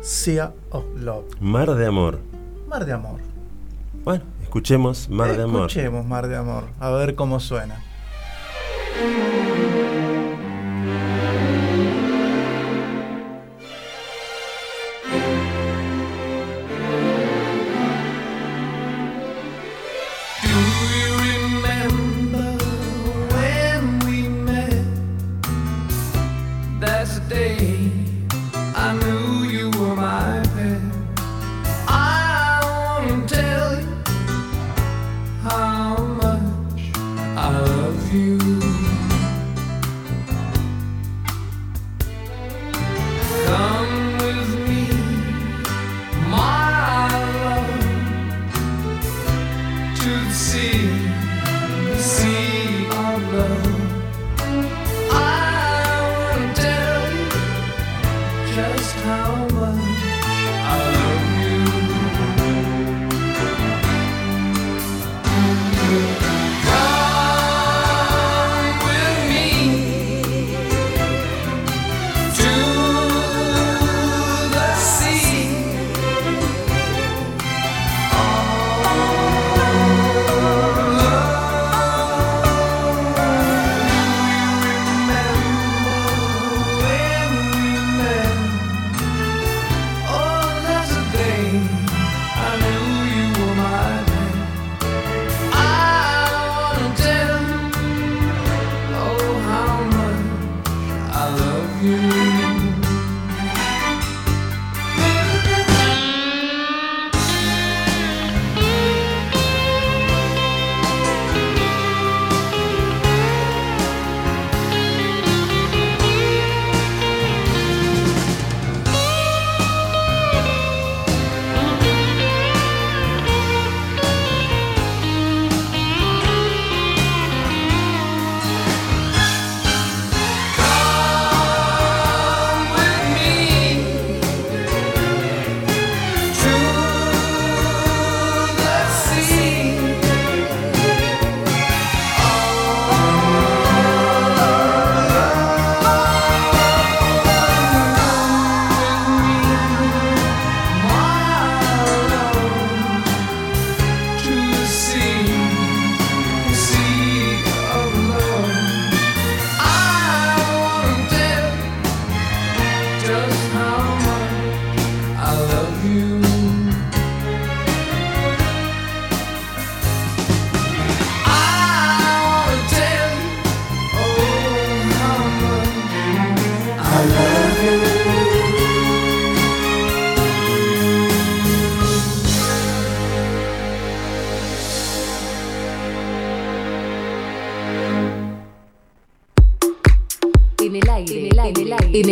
[0.00, 1.26] Sea of Love.
[1.40, 2.20] Mar de amor.
[2.66, 3.20] Mar de amor.
[4.04, 5.68] Bueno, escuchemos Mar de amor.
[5.68, 7.82] Escuchemos Mar de Amor, a ver cómo suena.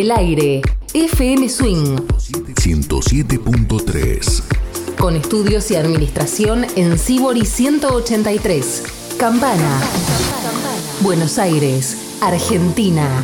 [0.08, 0.62] El aire.
[0.94, 1.96] FM Swing.
[1.96, 4.42] 107.3.
[4.98, 8.84] Con estudios y administración en Sibori 183.
[9.18, 9.82] Campana.
[11.00, 13.22] Buenos Aires, Argentina.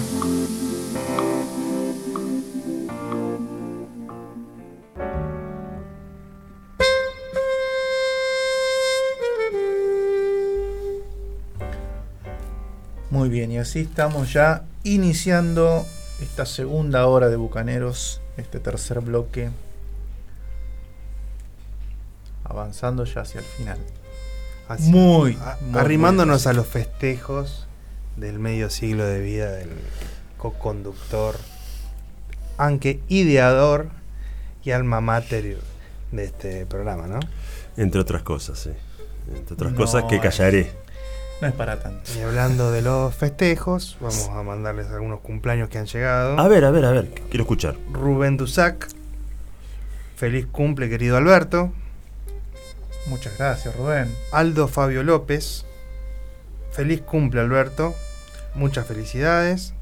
[13.10, 15.86] Muy bien, y así estamos ya iniciando
[16.24, 19.50] esta segunda hora de Bucaneros, este tercer bloque,
[22.44, 23.78] avanzando ya hacia el final.
[24.68, 27.66] Así, Muy, a- muy, arrimándonos muy a los festejos
[28.16, 29.70] del medio siglo de vida del
[30.38, 31.36] co-conductor,
[32.56, 33.88] aunque ideador
[34.64, 35.58] y alma mater
[36.12, 37.20] de este programa, ¿no?
[37.76, 38.70] Entre otras cosas, sí.
[39.34, 40.72] Entre otras No, cosas que es- callaré.
[41.40, 42.10] No es para tanto.
[42.16, 46.38] Y hablando de los festejos, vamos a mandarles algunos cumpleaños que han llegado.
[46.38, 47.76] A ver, a ver, a ver, quiero escuchar.
[47.92, 48.88] Rubén Dusac,
[50.16, 51.72] feliz cumple querido Alberto.
[53.06, 54.14] Muchas gracias, Rubén.
[54.32, 55.66] Aldo Fabio López,
[56.72, 57.94] feliz cumple Alberto,
[58.54, 59.74] muchas felicidades.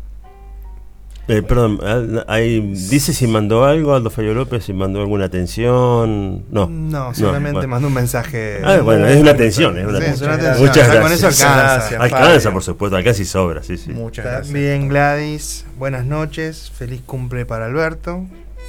[1.32, 1.80] Eh, perdón,
[2.26, 6.44] ahí dice si mandó algo Aldo Fallo López, si mandó alguna atención.
[6.50, 6.68] No.
[6.68, 7.68] No, solamente bueno.
[7.68, 8.60] mandó un mensaje.
[8.64, 10.30] Ah, bueno, es una atención, es una Sí, es atención.
[10.30, 10.68] una Muchas atención.
[10.68, 11.42] Muchas O sea, Con eso gracias.
[11.50, 11.74] alcanza.
[11.96, 12.00] Gracias.
[12.00, 13.92] Alcanza, por supuesto, alcanza y sobra, sí, sí.
[13.92, 14.46] Muchas gracias.
[14.48, 18.26] También Gladys, buenas noches, feliz cumple para Alberto.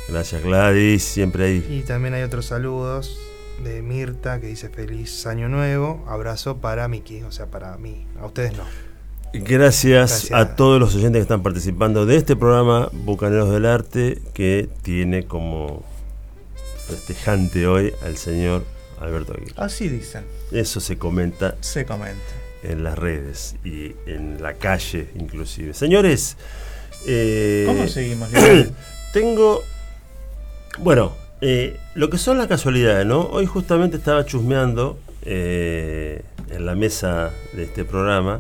[0.10, 1.66] Gracias Gladys, siempre ahí.
[1.70, 3.18] Y también hay otros saludos
[3.64, 8.26] de Mirta que dice feliz año nuevo, abrazo para Miki, o sea, para mí, a
[8.26, 8.64] ustedes no.
[9.34, 10.32] Gracias, Gracias.
[10.32, 15.26] a todos los oyentes que están participando de este programa Bucaneros del Arte, que tiene
[15.26, 15.84] como
[16.88, 18.64] festejante hoy al señor
[19.00, 19.54] Alberto Aguirre.
[19.58, 22.20] Así dicen, Eso se comenta se comenta.
[22.62, 25.74] en las redes y en la calle inclusive.
[25.74, 26.38] Señores,
[27.08, 28.30] eh, ¿Cómo seguimos,
[29.14, 29.64] tengo,
[30.80, 31.12] bueno,
[31.42, 33.22] eh, lo que son las casualidades, ¿no?
[33.22, 36.22] Hoy justamente estaba chusmeando eh,
[36.52, 38.40] en la mesa de este programa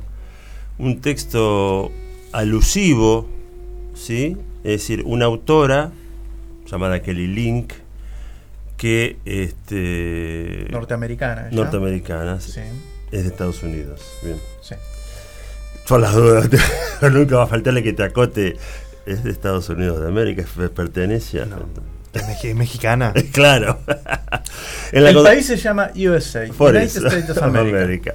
[0.77, 1.91] un texto
[2.31, 3.27] alusivo,
[3.93, 4.37] ¿sí?
[4.63, 5.91] Es decir, una autora
[6.69, 7.73] llamada Kelly Link,
[8.77, 11.49] que este, Norteamericana.
[11.49, 11.55] ¿ya?
[11.55, 12.61] norteamericana, Sí,
[13.11, 14.01] es de Estados Unidos.
[14.23, 14.37] Bien.
[14.61, 14.75] sí.
[15.87, 16.49] Por las dudas,
[17.11, 18.57] nunca va a faltarle que te acote.
[19.05, 21.45] Es de Estados Unidos de América, pertenece a.
[21.45, 21.57] No.
[22.13, 23.13] Es mexicana.
[23.31, 23.79] Claro.
[24.91, 28.13] En la El país se llama USA, United States of America.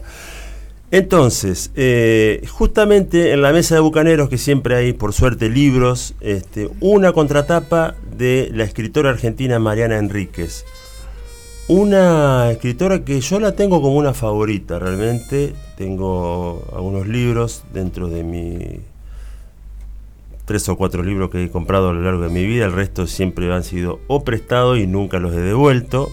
[0.91, 6.71] Entonces, eh, justamente en la mesa de bucaneros, que siempre hay, por suerte, libros, este,
[6.81, 10.65] una contratapa de la escritora argentina Mariana Enríquez.
[11.69, 15.53] Una escritora que yo la tengo como una favorita, realmente.
[15.77, 18.81] Tengo algunos libros dentro de mi
[20.49, 23.07] tres o cuatro libros que he comprado a lo largo de mi vida, el resto
[23.07, 26.09] siempre han sido o prestados y nunca los he devuelto.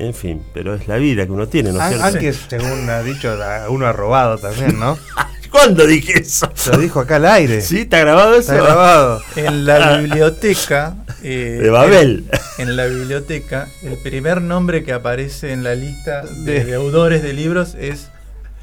[0.00, 2.06] En fin, pero es la vida que uno tiene, ¿no es An- cierto?
[2.06, 3.36] Aunque, según ha dicho,
[3.68, 4.96] uno ha robado también, ¿no?
[5.50, 6.48] ¿Cuándo dije eso?
[6.70, 7.60] Lo dijo acá al aire.
[7.60, 7.80] ¿Sí?
[7.80, 8.52] ¿Está grabado eso?
[8.52, 9.20] Está grabado.
[9.36, 10.94] En la biblioteca.
[11.24, 12.24] eh, De Babel.
[12.58, 17.32] En la biblioteca, el primer nombre que aparece en la lista de De- deudores de
[17.32, 18.10] libros es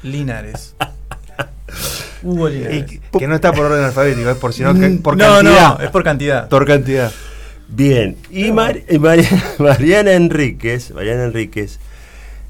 [0.02, 0.74] Linares.
[2.22, 2.84] Hugo Linares.
[2.86, 5.78] que, que no está por orden alfabético, es por, sino que por no, cantidad.
[5.78, 6.48] no, es por cantidad.
[6.48, 7.12] Por cantidad.
[7.68, 9.26] Bien, y, Mar- y Mari-
[9.58, 11.78] Mariana Enríquez, Mariana Enríquez,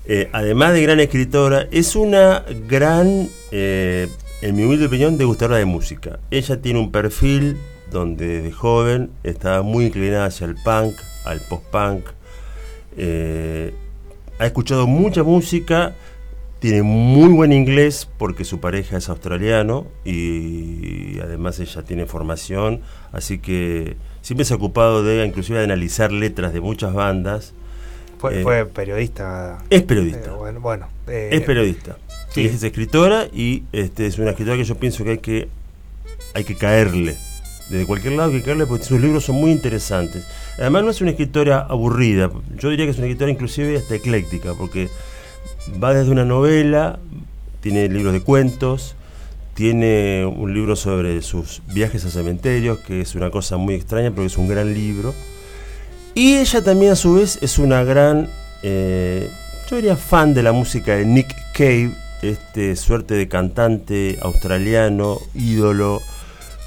[0.06, 4.08] eh, además de gran escritora, es una gran, eh,
[4.42, 6.20] en mi humilde opinión, degustadora de música.
[6.30, 7.56] Ella tiene un perfil
[7.90, 10.94] donde desde joven estaba muy inclinada hacia el punk,
[11.24, 12.04] al post-punk.
[12.96, 13.72] eh,
[14.40, 15.94] ha escuchado mucha música,
[16.60, 22.80] tiene muy buen inglés porque su pareja es australiano y además ella tiene formación,
[23.12, 23.96] así que
[24.28, 27.54] siempre se ha ocupado de inclusive de analizar letras de muchas bandas.
[28.18, 29.64] Fue, Eh, fue periodista.
[29.70, 30.32] Es periodista.
[30.32, 31.96] Eh, bueno, bueno, eh, es periodista.
[32.28, 32.42] sí.
[32.42, 35.48] Y es escritora y este es una escritora que yo pienso que hay que
[36.34, 37.16] hay que caerle.
[37.70, 40.26] Desde cualquier lado hay que caerle porque sus libros son muy interesantes.
[40.58, 42.30] Además no es una escritora aburrida.
[42.58, 44.90] Yo diría que es una escritora inclusive hasta ecléctica porque
[45.82, 46.98] va desde una novela,
[47.62, 48.94] tiene libros de cuentos,
[49.58, 54.24] tiene un libro sobre sus viajes a cementerios, que es una cosa muy extraña, pero
[54.24, 55.12] es un gran libro.
[56.14, 58.28] Y ella también a su vez es una gran,
[58.62, 59.28] eh,
[59.68, 61.90] yo fan de la música de Nick Cave,
[62.22, 66.02] este suerte de cantante australiano, ídolo,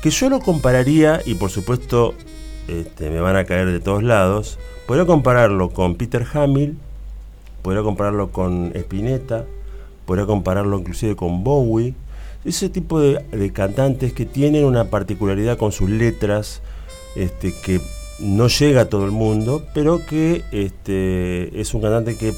[0.04, 2.14] que yo lo compararía, y por supuesto
[2.68, 6.78] este, me van a caer de todos lados, podría compararlo con Peter Hamill,
[7.62, 9.46] podría compararlo con Spinetta,
[10.06, 11.96] podría compararlo inclusive con Bowie,
[12.46, 16.62] ese tipo de, cantantes que tienen una particularidad con sus letras,
[17.16, 17.82] este, que
[18.20, 22.34] no llega a todo el mundo, pero que este, es un cantante que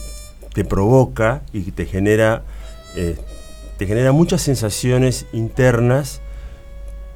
[0.53, 2.43] te provoca y te genera,
[2.95, 3.17] eh,
[3.77, 6.21] te genera muchas sensaciones internas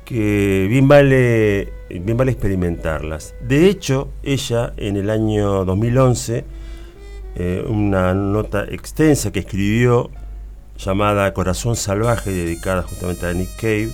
[0.05, 3.35] que bien vale, bien vale experimentarlas.
[3.41, 6.45] De hecho, ella en el año 2011,
[7.35, 10.09] eh, una nota extensa que escribió
[10.77, 13.91] llamada Corazón Salvaje, dedicada justamente a Nick Cave,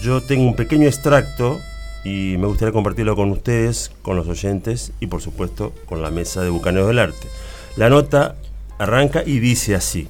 [0.00, 1.60] yo tengo un pequeño extracto
[2.04, 6.42] y me gustaría compartirlo con ustedes, con los oyentes y por supuesto con la mesa
[6.42, 7.28] de Bucaneros del Arte.
[7.76, 8.36] La nota
[8.78, 10.08] arranca y dice así.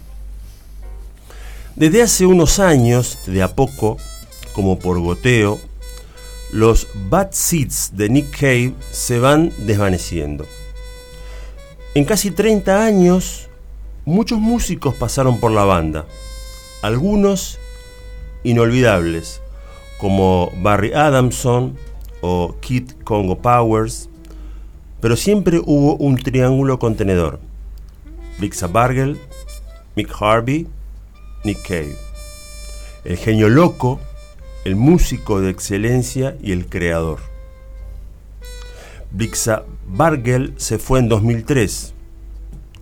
[1.74, 3.98] Desde hace unos años, de a poco,
[4.54, 5.61] como por goteo,
[6.52, 10.46] los bad seeds de Nick Cave se van desvaneciendo.
[11.94, 13.48] En casi 30 años,
[14.07, 16.07] muchos músicos pasaron por la banda,
[16.80, 17.59] algunos
[18.44, 19.42] inolvidables,
[19.98, 21.76] como Barry Adamson
[22.20, 24.09] o Kid Congo Powers,
[25.00, 27.40] pero siempre hubo un triángulo contenedor.
[28.38, 29.18] Blixa Bargel,
[29.96, 30.68] Mick Harvey,
[31.44, 31.96] Nick Cave.
[33.04, 33.98] El genio loco,
[34.64, 37.18] el músico de excelencia y el creador.
[39.11, 41.92] Blixa Bargel se fue en 2003.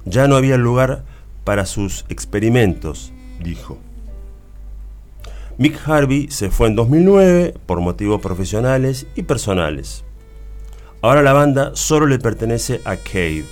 [0.04, 1.04] Ya no había lugar
[1.45, 3.78] para sus experimentos, dijo.
[5.57, 10.05] Mick Harvey se fue en 2009 por motivos profesionales y personales.
[11.01, 13.45] Ahora la banda solo le pertenece a Cave.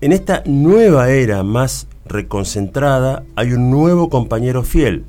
[0.00, 5.06] En esta nueva era más reconcentrada hay un nuevo compañero fiel,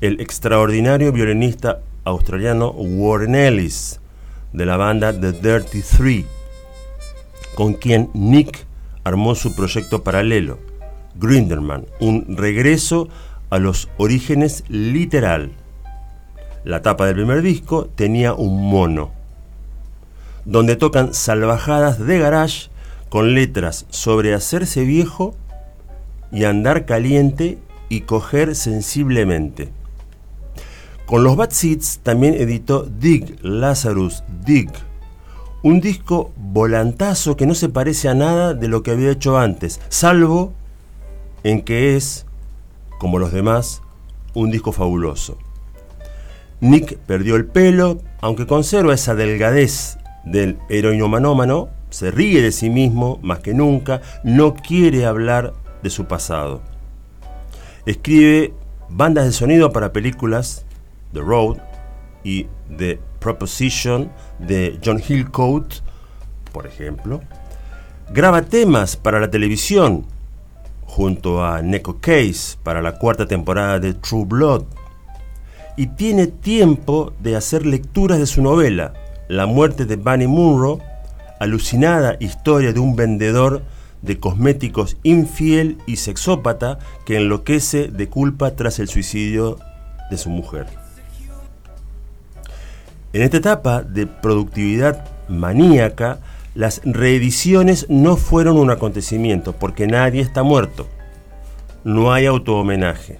[0.00, 4.00] el extraordinario violinista australiano Warren Ellis,
[4.52, 6.24] de la banda The Dirty Three,
[7.54, 8.64] con quien Nick
[9.04, 10.58] armó su proyecto paralelo,
[11.20, 13.08] Grinderman, un regreso
[13.50, 15.52] a los orígenes literal.
[16.64, 19.12] La tapa del primer disco tenía un mono,
[20.44, 22.70] donde tocan salvajadas de garage
[23.08, 25.34] con letras sobre hacerse viejo
[26.32, 27.58] y andar caliente
[27.88, 29.68] y coger sensiblemente.
[31.06, 34.70] Con los Bad Seeds también editó Dig, Lazarus, Dig,
[35.62, 39.80] un disco volantazo que no se parece a nada de lo que había hecho antes,
[39.88, 40.54] salvo
[41.44, 42.26] en que es,
[42.98, 43.82] como los demás,
[44.34, 45.38] un disco fabuloso.
[46.60, 53.18] Nick perdió el pelo, aunque conserva esa delgadez del heroinomanómano, se ríe de sí mismo
[53.22, 56.62] más que nunca, no quiere hablar de su pasado.
[57.86, 58.52] Escribe
[58.88, 60.66] bandas de sonido para películas
[61.12, 61.56] The Road
[62.22, 65.76] y The Proposition de John Hillcoat,
[66.52, 67.20] por ejemplo.
[68.12, 70.04] Graba temas para la televisión
[70.90, 74.64] junto a Neko Case para la cuarta temporada de True Blood.
[75.76, 78.92] Y tiene tiempo de hacer lecturas de su novela,
[79.28, 80.80] La muerte de Bunny Munro,
[81.38, 83.62] alucinada historia de un vendedor
[84.02, 89.58] de cosméticos infiel y sexópata que enloquece de culpa tras el suicidio
[90.10, 90.66] de su mujer.
[93.12, 96.18] En esta etapa de productividad maníaca,
[96.54, 100.86] las reediciones no fueron un acontecimiento porque nadie está muerto.
[101.84, 103.18] No hay autohomenaje.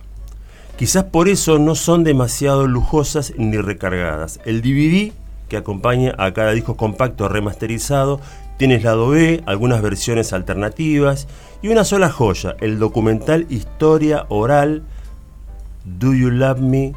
[0.77, 4.41] Quizás por eso no son demasiado lujosas ni recargadas.
[4.45, 5.13] El DVD
[5.49, 8.21] que acompaña a cada disco compacto remasterizado
[8.57, 11.29] tiene lado B, algunas versiones alternativas
[11.63, 14.83] y una sola joya, el documental Historia Oral
[15.85, 16.93] Do You Love Me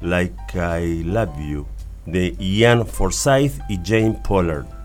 [0.00, 1.66] Like I Love You
[2.06, 4.75] de Ian Forsyth y Jane Pollard.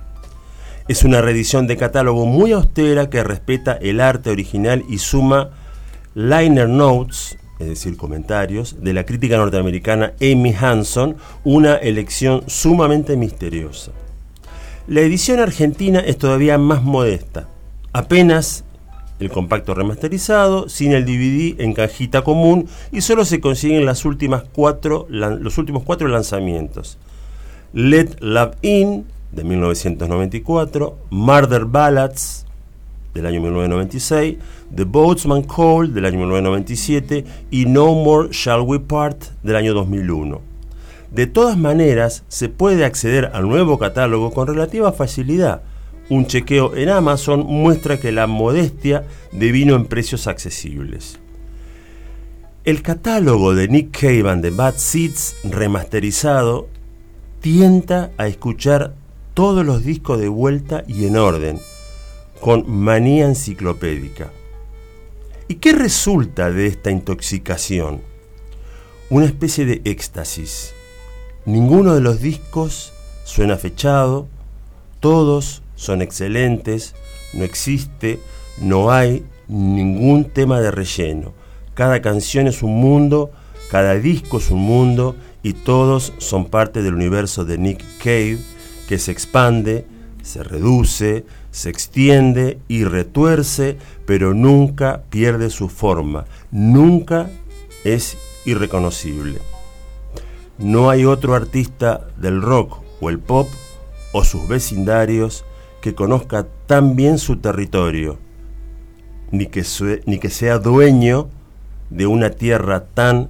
[0.92, 5.52] Es una reedición de catálogo muy austera que respeta el arte original y suma
[6.16, 11.16] liner notes, es decir, comentarios, de la crítica norteamericana Amy Hanson,
[11.46, 13.94] una elección sumamente misteriosa.
[14.86, 17.48] La edición argentina es todavía más modesta,
[17.94, 18.66] apenas
[19.22, 24.44] el compacto remasterizado, sin el DVD en cajita común y solo se consiguen las últimas
[24.52, 26.98] cuatro, los últimos cuatro lanzamientos.
[27.72, 32.46] Let Love In de 1994, Murder Ballads
[33.14, 34.38] del año 1996,
[34.76, 40.42] The Boatsman Call del año 1997 y No More Shall We Part del año 2001.
[41.12, 45.62] De todas maneras, se puede acceder al nuevo catálogo con relativa facilidad.
[46.10, 51.20] Un chequeo en Amazon muestra que la modestia devino en precios accesibles.
[52.64, 56.70] El catálogo de Nick Cave and the Bad Seeds remasterizado
[57.42, 58.94] tienta a escuchar
[59.34, 61.60] todos los discos de vuelta y en orden,
[62.40, 64.32] con manía enciclopédica.
[65.48, 68.12] ¿Y qué resulta de esta intoxicación?
[69.12, 70.74] una especie de éxtasis.
[71.46, 72.94] Ninguno de los discos
[73.26, 74.30] suena fechado,
[75.02, 76.96] todos son excelentes,
[77.34, 78.20] no existe,
[78.62, 81.34] no hay ningún tema de relleno.
[81.74, 83.32] Cada canción es un mundo,
[83.70, 88.40] cada disco es un mundo y todos son parte del universo de Nick Cave
[88.92, 89.86] que se expande,
[90.22, 97.30] se reduce, se extiende y retuerce, pero nunca pierde su forma, nunca
[97.86, 99.39] es irreconocible.
[100.58, 103.48] No hay otro artista del rock o el pop
[104.12, 105.46] o sus vecindarios
[105.80, 108.20] que conozca tan bien su territorio,
[109.32, 109.64] ni que,
[110.06, 111.30] ni que sea dueño
[111.89, 113.30] de una tierra tan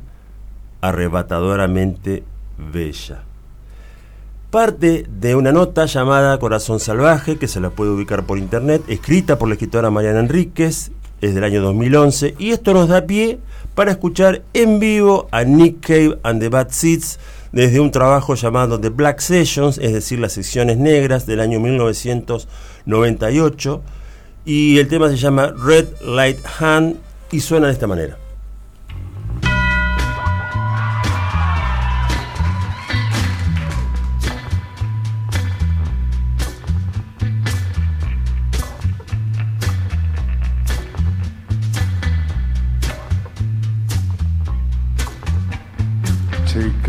[0.81, 2.23] arrebatadoramente
[2.57, 3.25] bella.
[4.51, 9.39] Parte de una nota llamada Corazón Salvaje, que se la puede ubicar por internet, escrita
[9.39, 10.91] por la escritora Mariana Enríquez,
[11.21, 13.39] es del año 2011, y esto nos da pie
[13.75, 17.17] para escuchar en vivo a Nick Cave and the Bad Seeds
[17.53, 23.81] desde un trabajo llamado The Black Sessions, es decir, las secciones negras del año 1998,
[24.43, 26.97] y el tema se llama Red Light Hand
[27.31, 28.17] y suena de esta manera.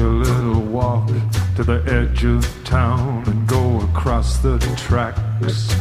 [0.03, 1.07] A little walk
[1.55, 5.73] to the edge of town and go across the tracks.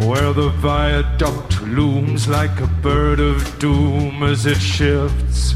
[0.00, 5.54] Where the viaduct looms like a bird of doom as it shifts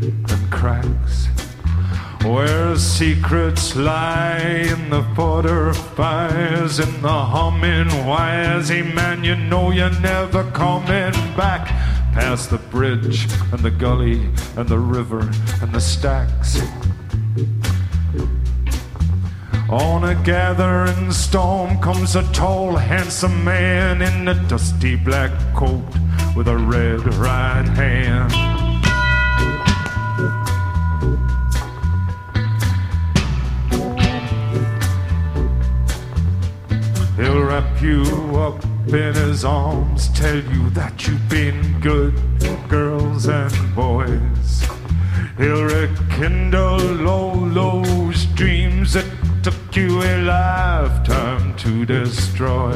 [0.00, 1.28] and cracks.
[2.24, 8.68] Where secrets lie in the border fires, in the humming wires.
[8.70, 11.91] Hey man, you know you're never coming back.
[12.12, 15.20] Past the bridge and the gully and the river
[15.62, 16.60] and the stacks.
[19.70, 25.82] On a gathering storm comes a tall, handsome man in a dusty black coat
[26.36, 28.30] with a red right hand.
[37.16, 38.02] He'll wrap you
[38.36, 42.14] up in his arms, tell you that you've been good,
[42.68, 44.66] girls and boys.
[45.38, 49.06] He'll rekindle all those dreams that
[49.42, 52.72] took you a lifetime to destroy.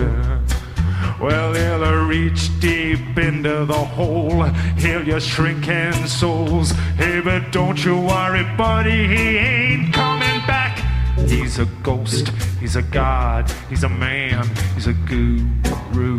[1.20, 4.44] Well, he'll reach deep into the hole,
[4.76, 6.70] heal your shrinking souls.
[6.96, 10.82] Hey, but don't you worry, buddy, he ain't coming back.
[11.28, 12.28] He's a ghost,
[12.61, 14.92] he's a god, he's a man, he's a
[15.97, 16.18] guru.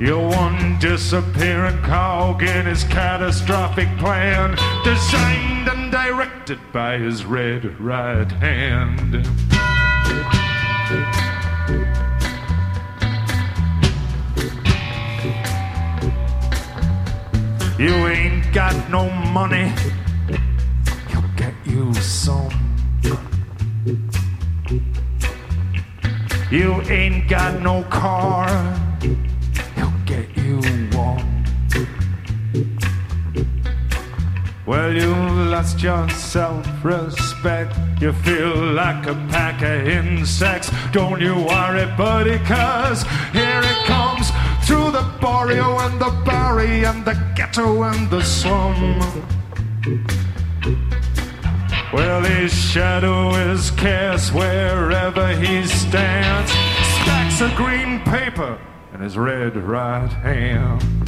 [0.00, 8.30] Your one disappearing cog in his catastrophic plan, designed and directed by his red right
[8.30, 9.26] hand.
[17.78, 19.72] You ain't got no money,
[21.08, 22.68] he'll get you some.
[26.50, 28.48] You ain't got no car,
[29.76, 30.56] he'll get you
[30.96, 31.44] one.
[34.64, 35.14] Well, you
[35.50, 37.76] lost your self-respect.
[38.00, 40.70] You feel like a pack of insects.
[40.92, 43.02] Don't you worry, buddy, cause
[43.32, 44.30] here it comes
[44.66, 49.00] through the barrio and the barry and the ghetto and the slum.
[51.90, 56.50] Well, his shadow is cast wherever he stands.
[56.50, 58.60] Stacks of green paper
[58.92, 61.07] in his red right hand.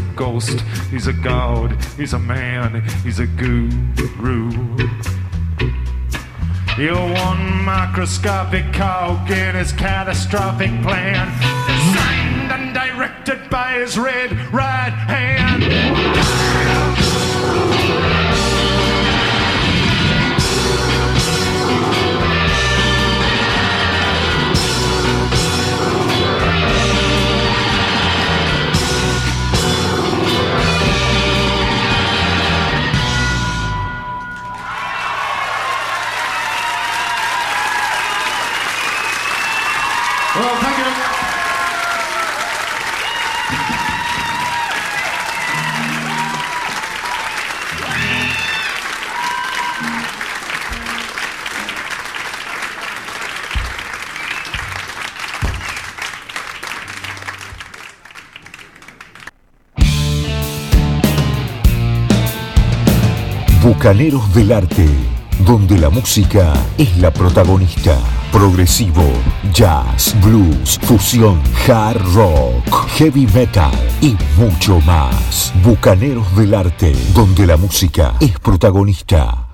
[0.00, 0.60] A ghost,
[0.90, 4.50] he's a god, he's a man, he's a guru.
[6.78, 11.28] You're one microscopic cog in his catastrophic plan,
[11.66, 15.49] designed and directed by his red right hand.
[63.80, 64.86] Bucaneros del Arte,
[65.46, 67.96] donde la música es la protagonista.
[68.30, 69.10] Progresivo,
[69.54, 75.54] jazz, blues, fusión, hard rock, heavy metal y mucho más.
[75.64, 79.49] Bucaneros del Arte, donde la música es protagonista.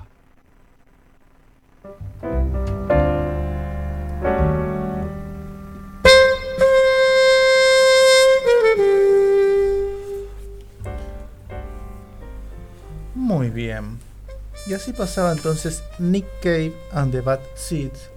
[14.67, 18.09] Y así pasaba entonces Nick Cave and the Bad Seeds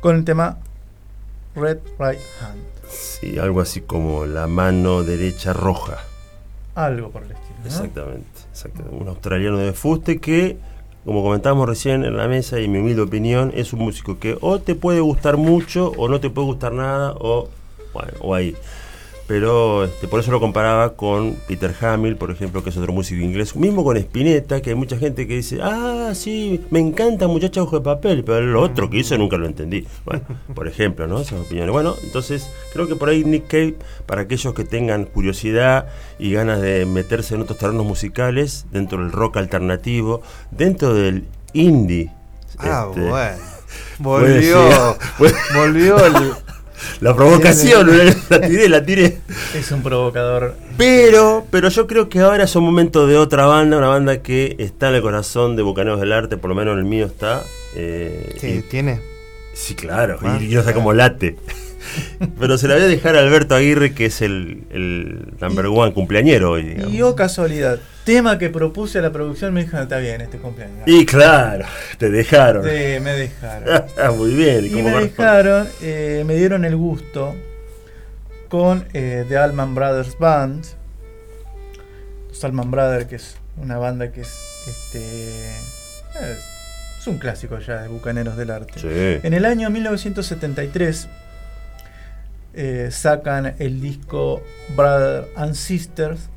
[0.00, 0.58] con el tema
[1.54, 2.60] Red Right Hand.
[2.88, 5.98] Sí, algo así como la mano derecha roja.
[6.74, 7.58] Algo por el estilo.
[7.60, 7.66] ¿no?
[7.66, 8.96] Exactamente, exactamente.
[8.96, 10.56] Un australiano de fuste que,
[11.04, 14.36] como comentábamos recién en la mesa y en mi humilde opinión, es un músico que
[14.40, 17.48] o te puede gustar mucho o no te puede gustar nada o,
[17.92, 18.56] bueno, o ahí.
[19.26, 23.22] Pero este, por eso lo comparaba con Peter Hamill, por ejemplo, que es otro músico
[23.22, 23.54] inglés.
[23.56, 27.78] Mismo con Spinetta, que hay mucha gente que dice, ah, sí, me encanta muchacha ojo
[27.78, 29.86] de papel, pero lo otro que hizo nunca lo entendí.
[30.04, 30.22] Bueno,
[30.54, 31.20] por ejemplo, ¿no?
[31.20, 31.72] Esas opiniones.
[31.72, 33.76] Bueno, entonces creo que por ahí Nick Cave,
[34.06, 35.86] para aquellos que tengan curiosidad
[36.18, 42.10] y ganas de meterse en otros terrenos musicales, dentro del rock alternativo, dentro del indie.
[42.58, 43.36] Ah, este, bueno.
[43.98, 44.96] Volvió.
[45.54, 46.32] volvió el.
[47.00, 47.90] La provocación,
[48.30, 49.18] la tiré, la tiré.
[49.54, 50.54] Es un provocador.
[50.76, 54.56] Pero, pero yo creo que ahora es un momento de otra banda, una banda que
[54.58, 57.42] está en el corazón de Bucaneros del Arte, por lo menos el mío está.
[57.76, 59.00] eh, Sí, y- tiene.
[59.54, 61.36] sí, claro, Ah, y, y no sé cómo late.
[62.38, 65.92] pero se la voy a dejar a Alberto Aguirre, que es el, el number one
[65.92, 66.92] cumpleañero hoy, digamos.
[66.92, 70.86] Y oh casualidad, tema que propuse a la producción me dijeron, está bien este cumpleaños.
[70.86, 71.66] Y claro,
[71.98, 72.64] te dejaron.
[72.64, 73.86] Sí, me dejaron.
[74.18, 74.66] Muy bien.
[74.66, 77.34] y como me dejaron, eh, me dieron el gusto
[78.48, 80.64] con eh, The Allman Brothers Band.
[82.28, 84.98] Los Allman Brothers, que es una banda que es este
[86.20, 86.44] es,
[87.00, 88.78] es un clásico ya de Bucaneros del Arte.
[88.78, 89.26] Sí.
[89.26, 91.08] En el año 1973
[92.54, 94.42] eh, sacan el disco
[94.76, 96.28] Brother and Sisters.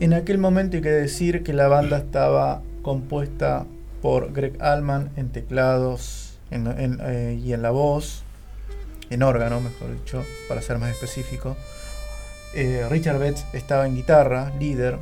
[0.00, 3.64] En aquel momento hay que decir que la banda estaba compuesta
[4.02, 8.22] por Greg Allman en teclados eh, y en la voz,
[9.10, 11.56] en órgano, mejor dicho, para ser más específico.
[12.54, 14.98] Eh, Richard Betts estaba en guitarra, líder.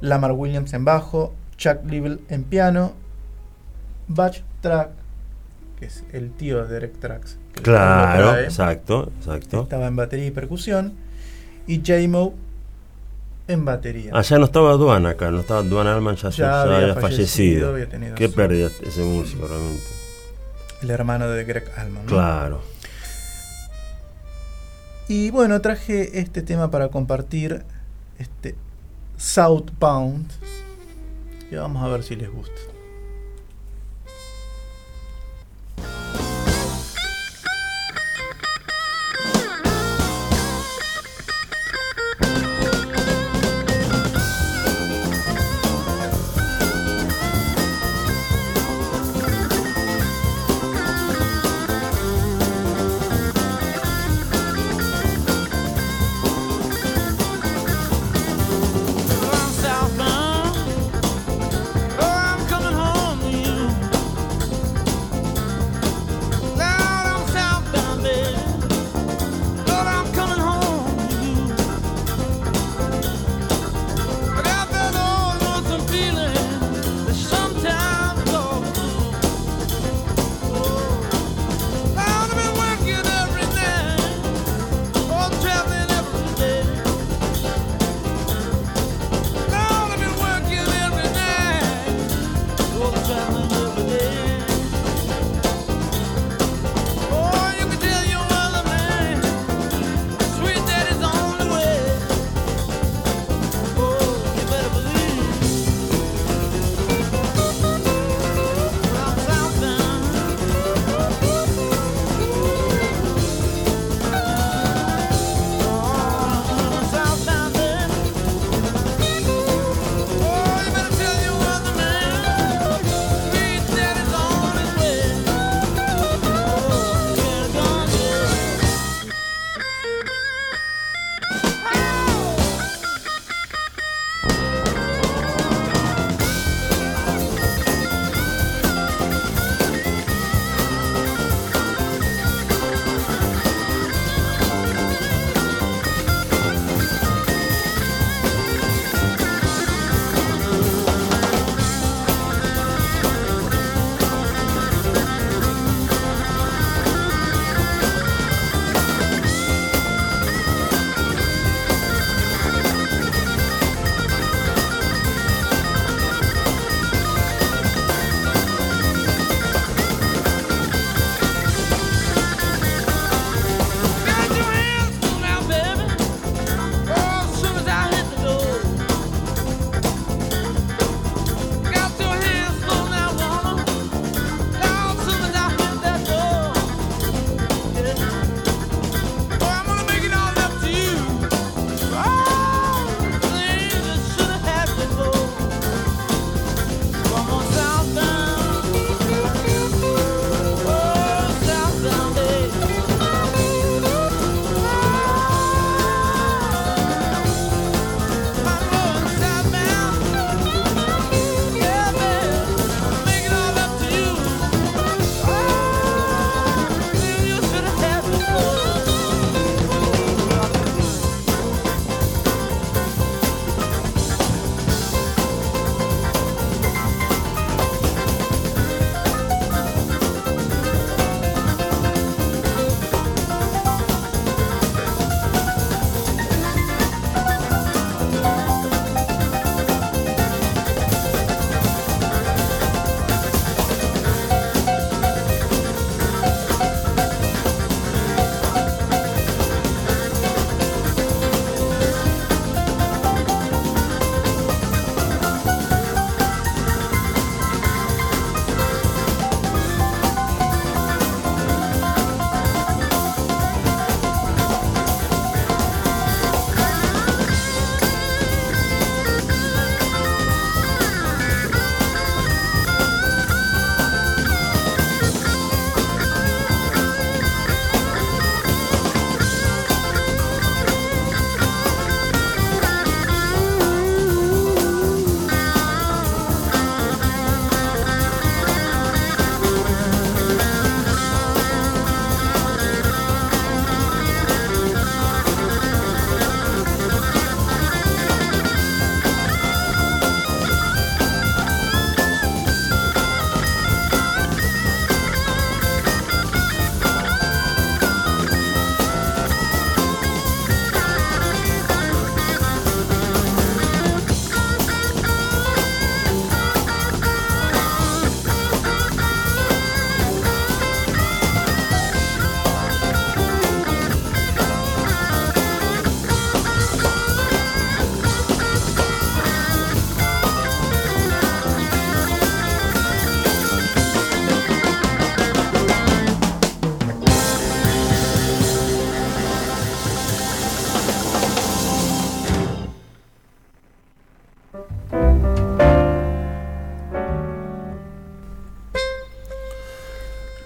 [0.00, 2.92] Lamar Williams en bajo, Chuck Leavell en piano,
[4.06, 4.90] Batch Track,
[5.84, 9.62] que es el tío de Derek Trax, Claro, trae, exacto, exacto.
[9.64, 10.94] estaba en batería y percusión,
[11.66, 12.34] y J-Mo
[13.48, 14.10] en batería.
[14.14, 17.72] Allá no estaba Duan acá, no estaba Duan Alman, ya, Ya ya había había fallecido,
[17.72, 17.96] fallecido.
[18.00, 19.82] había Qué pérdida ese músico realmente.
[20.82, 22.04] el hermano de Greg Allman.
[22.06, 22.08] ¿no?
[22.10, 22.62] Claro.
[25.08, 27.62] Y bueno, traje este tema para compartir,
[28.18, 28.54] este
[29.18, 30.30] Southbound,
[31.50, 32.54] y vamos a ver si les gusta.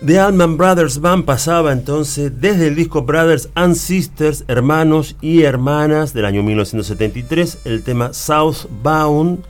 [0.08, 6.14] The Allman Brothers Band pasaba entonces desde el disco Brothers and Sisters, hermanos y hermanas
[6.14, 9.44] del año 1973, el tema Southbound.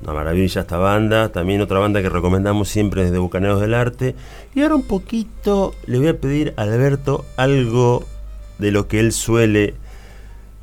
[0.00, 4.14] Una maravilla esta banda, también otra banda que recomendamos siempre desde Bucaneros del Arte.
[4.54, 8.06] Y ahora un poquito le voy a pedir a Alberto algo
[8.58, 9.74] de lo que él suele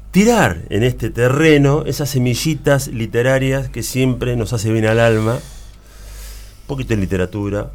[0.10, 5.34] tirar en este terreno, esas semillitas literarias que siempre nos hace bien al alma.
[5.34, 7.70] Un poquito de literatura,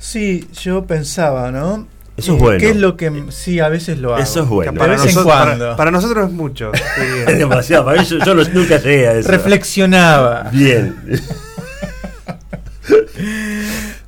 [0.00, 1.86] Sí, yo pensaba, ¿no?
[2.16, 2.58] Eso es Eh, bueno.
[2.58, 4.22] ¿Qué es lo que sí a veces lo hago?
[4.22, 4.72] Eso es bueno.
[4.72, 5.64] De Para, vez en nosotros- cuando.
[5.64, 6.72] para- para nosotros es mucho.
[7.28, 9.30] Es demasiado, para mí yo, nunca llegué a eso.
[9.30, 10.48] Reflexionaba.
[10.52, 10.96] Bien.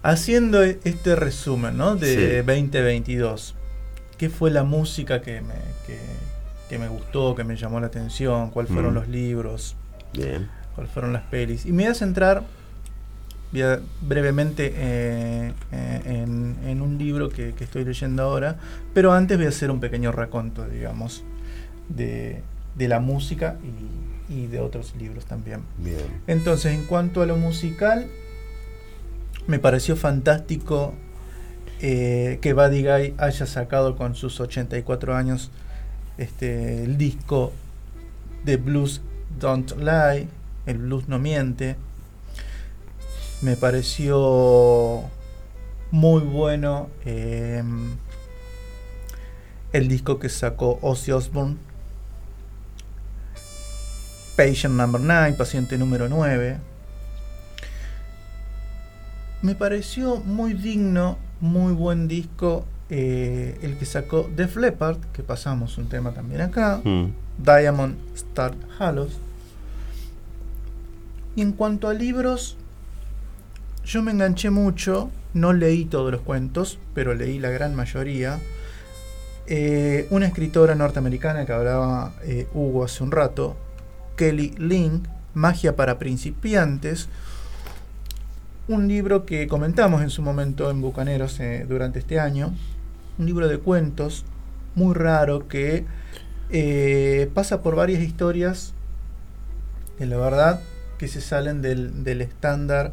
[0.02, 1.94] Haciendo e- este resumen, ¿no?
[1.96, 2.46] De Sí.
[2.46, 3.54] 2022.
[4.18, 5.54] ¿Qué fue la música que me,
[5.86, 5.98] que,
[6.68, 8.50] que me gustó, que me llamó la atención?
[8.50, 8.94] ¿Cuáles fueron Mm.
[8.94, 9.76] los libros?
[10.12, 10.48] Bien.
[10.74, 11.66] ¿Cuáles fueron las pelis?
[11.66, 12.42] Y me voy a centrar
[13.52, 18.56] voy a- brevemente eh, eh, en, en un libro que, que estoy leyendo ahora,
[18.94, 21.22] pero antes voy a hacer un pequeño raconto, digamos,
[21.88, 22.42] de,
[22.76, 23.56] de la música
[24.28, 25.60] y, y de otros libros también.
[25.78, 25.98] Bien.
[26.26, 28.06] Entonces, en cuanto a lo musical,
[29.46, 30.94] me pareció fantástico
[31.80, 35.50] eh, que Buddy Guy haya sacado con sus 84 años
[36.18, 37.52] este, el disco
[38.44, 39.00] de Blues
[39.40, 40.28] Don't Lie,
[40.66, 41.76] el blues no miente.
[43.42, 45.02] Me pareció
[45.90, 47.62] muy bueno eh,
[49.72, 51.56] el disco que sacó Ozzy Osbourne,
[54.36, 56.58] Patient Number 9, paciente número 9.
[59.42, 65.78] Me pareció muy digno, muy buen disco eh, el que sacó Def Leppard, que pasamos
[65.78, 67.06] un tema también acá, Mm.
[67.38, 69.18] Diamond Star Halos.
[71.34, 72.56] Y en cuanto a libros,
[73.84, 78.38] yo me enganché mucho, no leí todos los cuentos, pero leí la gran mayoría.
[79.46, 83.56] Eh, una escritora norteamericana que hablaba eh, Hugo hace un rato,
[84.16, 87.08] Kelly Link, Magia para principiantes,
[88.68, 92.54] un libro que comentamos en su momento en Bucaneros eh, durante este año,
[93.18, 94.24] un libro de cuentos
[94.74, 95.84] muy raro que
[97.34, 98.74] pasa por varias historias
[99.96, 100.60] que la verdad
[100.98, 102.92] que se salen del, del estándar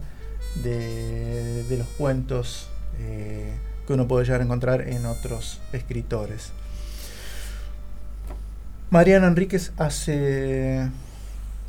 [0.55, 2.69] de, los cuentos
[2.99, 3.53] eh,
[3.87, 6.51] que uno puede llegar a encontrar en otros escritores.
[8.89, 10.89] Mariana Enríquez hace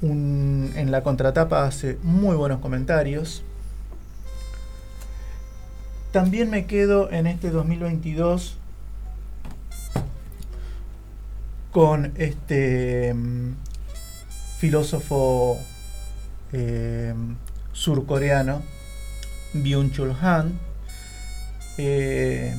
[0.01, 3.43] un, en la contratapa hace muy buenos comentarios.
[6.12, 8.57] También me quedo en este 2022
[11.70, 13.52] con este mm,
[14.59, 15.59] filósofo
[16.52, 17.15] eh,
[17.81, 18.62] surcoreano
[19.55, 20.59] Byung-Chul Han.
[21.78, 22.55] Eh,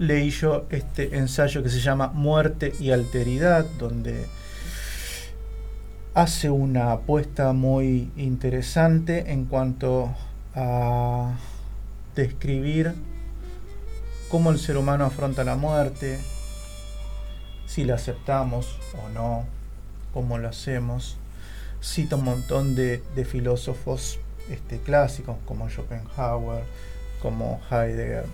[0.00, 4.26] leí yo este ensayo que se llama Muerte y Alteridad, donde
[6.14, 10.12] hace una apuesta muy interesante en cuanto
[10.56, 11.32] a
[12.16, 12.92] describir
[14.28, 16.18] cómo el ser humano afronta la muerte,
[17.66, 19.44] si la aceptamos o no,
[20.12, 21.18] cómo lo hacemos.
[21.84, 26.64] Cita un montón de, de filósofos este, clásicos como Schopenhauer,
[27.20, 28.24] como Heidegger,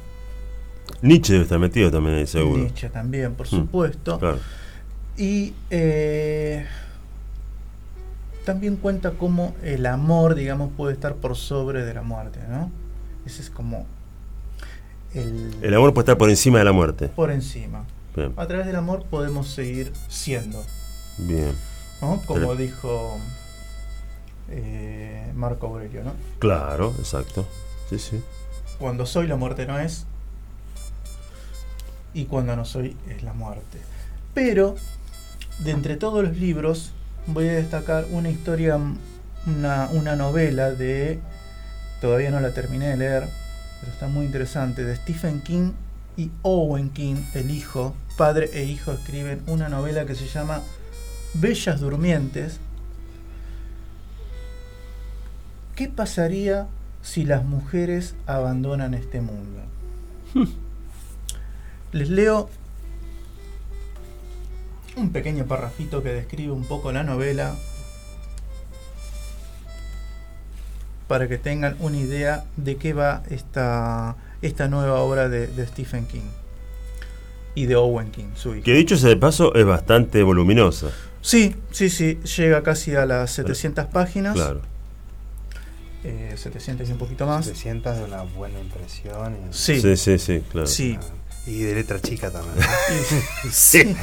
[1.03, 2.59] Nietzsche debe estar metido también ahí, seguro.
[2.63, 4.19] Nietzsche también, por Mm, supuesto.
[4.19, 4.39] Claro.
[5.17, 6.65] Y eh,
[8.45, 12.71] también cuenta cómo el amor, digamos, puede estar por sobre de la muerte, ¿no?
[13.27, 13.87] Ese es como
[15.15, 17.09] el, El amor puede estar por encima de la muerte.
[17.09, 17.85] por encima.
[18.17, 18.33] Bien.
[18.37, 20.65] A través del amor podemos seguir siendo,
[21.19, 21.53] Bien.
[22.01, 22.21] ¿no?
[22.27, 23.19] Como Pero- dijo
[24.51, 26.13] eh, Marco Aurelio, ¿no?
[26.39, 27.47] Claro, exacto.
[27.89, 28.23] Sí, sí.
[28.79, 30.07] Cuando soy la muerte no es
[32.15, 33.79] y cuando no soy es la muerte.
[34.35, 34.75] Pero
[35.61, 36.93] de entre todos los libros
[37.27, 38.79] voy a destacar una historia,
[39.47, 41.19] una, una novela de,
[42.01, 43.29] todavía no la terminé de leer,
[43.81, 45.73] pero está muy interesante, de Stephen King
[46.17, 50.63] y Owen King, el hijo, padre e hijo, escriben una novela que se llama
[51.35, 52.61] Bellas Durmientes.
[55.81, 56.67] ¿Qué pasaría
[57.01, 59.63] si las mujeres abandonan este mundo?
[61.93, 62.51] Les leo
[64.95, 67.55] un pequeño parrafito que describe un poco la novela
[71.09, 76.07] para que tengan una idea de qué va esta, esta nueva obra de, de Stephen
[76.07, 76.29] King
[77.55, 78.65] y de Owen King, su hijo.
[78.65, 80.89] Que dicho sea de paso, es bastante voluminosa.
[81.23, 84.35] Sí, sí, sí, llega casi a las 700 páginas.
[84.35, 84.70] Claro.
[86.05, 87.47] Eh, 700 y un poquito más.
[87.47, 89.35] Se sientas de una buena impresión.
[89.51, 90.67] Y, Sí, Sí, sí, sí, claro.
[90.67, 90.99] sí.
[91.47, 92.55] y de letra chica también.
[92.59, 92.67] ¿no?
[93.51, 93.97] Sí.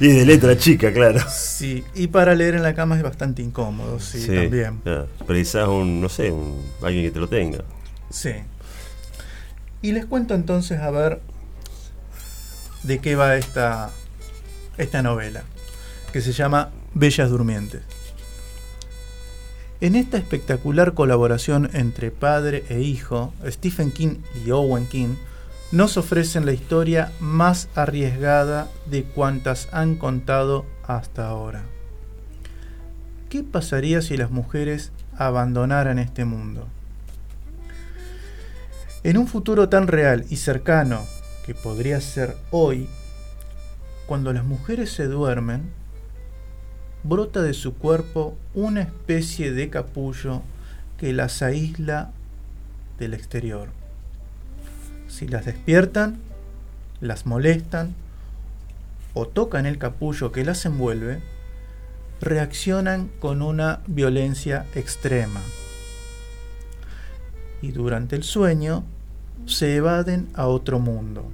[0.00, 1.20] y de letra chica, claro.
[1.30, 4.78] Sí, y para leer en la cama es bastante incómodo, sí, también.
[4.78, 5.08] claro.
[5.26, 7.64] Precisás un, no sé, un, alguien que te lo tenga.
[8.10, 8.32] Sí.
[9.80, 11.20] Y les cuento entonces a ver
[12.82, 13.90] de qué va esta,
[14.76, 15.42] esta novela,
[16.12, 17.82] que se llama Bellas Durmientes.
[19.82, 25.16] En esta espectacular colaboración entre padre e hijo, Stephen King y Owen King
[25.72, 31.64] nos ofrecen la historia más arriesgada de cuantas han contado hasta ahora.
[33.28, 36.68] ¿Qué pasaría si las mujeres abandonaran este mundo?
[39.02, 41.00] En un futuro tan real y cercano
[41.44, 42.88] que podría ser hoy,
[44.06, 45.81] cuando las mujeres se duermen,
[47.02, 50.42] brota de su cuerpo una especie de capullo
[50.98, 52.10] que las aísla
[52.98, 53.68] del exterior.
[55.08, 56.18] Si las despiertan,
[57.00, 57.94] las molestan
[59.14, 61.20] o tocan el capullo que las envuelve,
[62.20, 65.40] reaccionan con una violencia extrema.
[67.60, 68.84] Y durante el sueño
[69.46, 71.28] se evaden a otro mundo.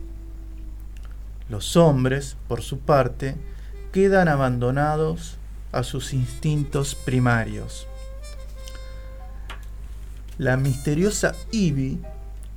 [1.48, 3.36] Los hombres, por su parte,
[3.92, 5.37] quedan abandonados
[5.72, 7.86] a sus instintos primarios.
[10.38, 12.00] La misteriosa Ivy,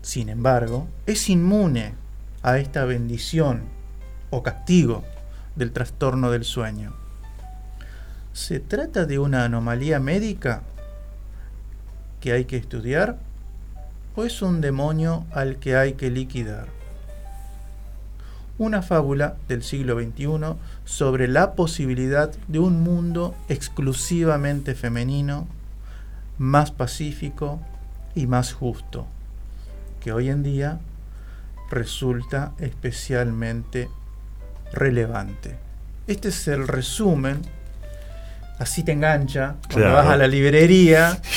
[0.01, 1.95] sin embargo, es inmune
[2.43, 3.63] a esta bendición
[4.29, 5.03] o castigo
[5.55, 6.93] del trastorno del sueño.
[8.33, 10.63] ¿Se trata de una anomalía médica
[12.19, 13.17] que hay que estudiar
[14.15, 16.80] o es un demonio al que hay que liquidar?
[18.61, 20.53] Una fábula del siglo XXI
[20.85, 25.47] sobre la posibilidad de un mundo exclusivamente femenino,
[26.38, 27.59] más pacífico
[28.13, 29.07] y más justo,
[29.99, 30.79] que hoy en día
[31.71, 33.89] resulta especialmente
[34.73, 35.57] relevante.
[36.05, 37.41] Este es el resumen,
[38.59, 39.93] así te engancha cuando Claro.
[39.95, 41.19] vas a la librería.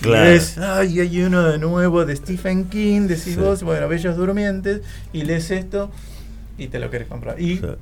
[0.00, 0.26] Claro.
[0.26, 3.36] Y ves, ay, hay uno de nuevo de Stephen King, decís Sí.
[3.36, 4.82] vos, bueno, Bellos Durmientes,
[5.12, 5.90] y lees esto
[6.58, 7.40] y te lo querés comprar.
[7.40, 7.78] Y Claro.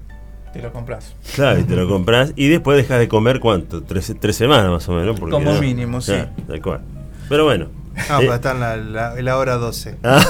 [0.53, 1.15] te lo compras.
[1.35, 4.89] Claro, y te lo compras y después dejas de comer cuánto, tres, tres semanas más
[4.89, 5.19] o menos.
[5.19, 6.13] Porque Como mínimo, sí.
[6.13, 6.81] Claro, tal cual.
[7.29, 7.67] Pero bueno.
[7.97, 9.97] No, Eh, pero está en la, la- la hora 12.
[10.03, 10.25] ah,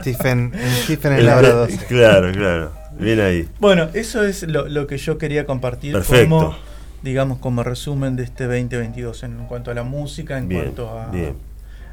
[0.00, 0.52] Stephen,
[0.84, 1.86] Stephen en la hora 12.
[1.86, 2.72] claro, claro.
[2.98, 3.48] Bien ahí.
[3.58, 6.28] Bueno, eso es lo, lo que yo quería compartir Perfecto.
[6.36, 6.56] como,
[7.02, 11.06] digamos, como resumen de este 2022 en cuanto a la música, en Bien, cuanto a,
[11.06, 11.34] bien.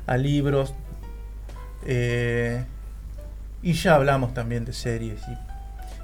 [0.05, 0.73] a libros.
[1.85, 2.63] eh,
[3.61, 5.19] y ya hablamos también de series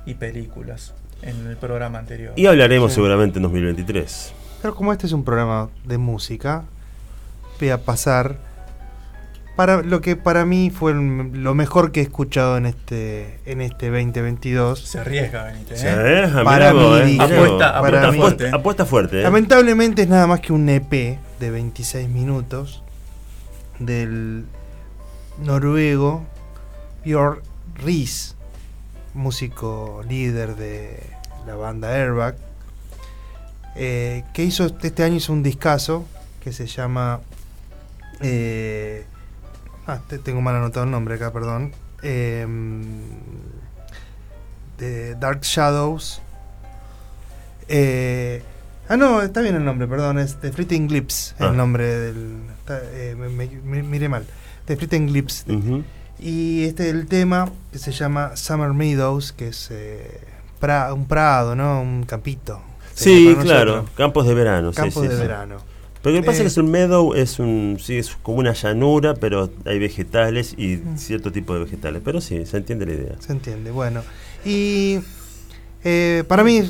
[0.05, 2.33] y, y películas en el programa anterior.
[2.35, 2.95] Y hablaremos Sí.
[2.95, 4.33] seguramente en 2023.
[4.61, 6.63] Pero como este es un programa de música,
[7.59, 8.37] voy a pasar
[9.55, 13.89] para lo que para mí fue lo mejor que he escuchado en este en este
[13.89, 14.79] 2022.
[14.81, 15.81] Se arriesga, Benítez.
[15.83, 15.87] ¿eh?
[16.23, 18.17] eh, mirá Para vos, mí, eh, apuesta- Apuesta apuesta fuerte.
[18.17, 18.49] fuerte.
[18.55, 19.23] Apuesta fuerte, eh.
[19.23, 22.83] Lamentablemente es nada más que un EP de 26 minutos
[23.79, 24.45] del
[25.41, 26.25] noruego
[27.05, 27.39] Björn
[27.75, 28.35] Ries,
[29.13, 30.99] músico líder de
[31.45, 32.35] la banda Airbag,
[33.75, 36.05] eh, que hizo este año hizo un discazo
[36.43, 37.19] que se llama
[38.21, 39.05] eh,
[39.87, 41.73] ah, te- tengo mal anotado el nombre acá, perdón.
[42.01, 42.83] Em,
[44.77, 46.21] de Dark Shadows.
[47.67, 48.41] Eh,
[48.89, 50.87] ah, no, está bien el nombre, perdón, es The Fleeting
[51.39, 51.47] Ah.
[51.47, 52.37] el nombre del.
[52.59, 54.25] está, eh, me, me- me- miré mal.
[54.65, 55.51] The Fleeting Glimpse.
[55.51, 55.83] Ujú.
[56.19, 60.19] Y este es el tema que se llama Summer Meadows, que es eh,
[60.61, 61.81] pra- un prado, ¿no?
[61.81, 62.61] Un campito.
[62.93, 63.71] Sí, claro.
[63.75, 63.95] nosotros.
[63.97, 64.71] Campos de verano.
[64.71, 65.21] sí, Campos sí, de sí.
[65.21, 65.57] verano.
[66.01, 68.37] Pero lo que pasa Eh, es que es un meadow, es un, sí, es como
[68.37, 72.01] una llanura, pero hay vegetales y cierto tipo de vegetales.
[72.05, 73.15] Pero sí, se entiende la idea.
[73.19, 74.01] Se entiende, bueno.
[74.45, 74.99] Y
[75.83, 76.69] eh, para mí,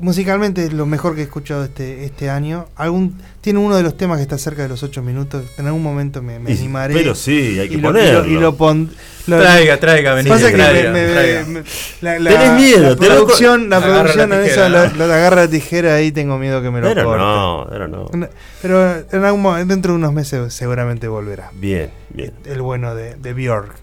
[0.00, 2.66] musicalmente, es lo mejor que he escuchado este, este año.
[2.76, 5.44] Algún, tiene uno de los temas que está cerca de los 8 minutos.
[5.58, 6.94] En algún momento me, me Y- animaré.
[6.94, 8.26] pero sí, hay que y lo, ponerlo.
[8.26, 8.90] Y lo, y lo pon-
[9.26, 10.38] lo- Traiga, traiga, Benítez.
[10.38, 11.44] Pasa que me- traiga, me- traiga.
[11.46, 11.62] me-
[12.00, 15.36] la, la- Tenés miedo, la producción, la producción la en tijera, esa, la, la agarra
[15.42, 17.22] la tijera ahí, tengo miedo que me lo Pero corte.
[17.22, 18.10] no, pero no.
[18.62, 21.50] Pero en algún dentro de unos meses seguramente volverá.
[21.54, 22.32] Bien, bien.
[22.44, 23.74] El bueno de, de Björk.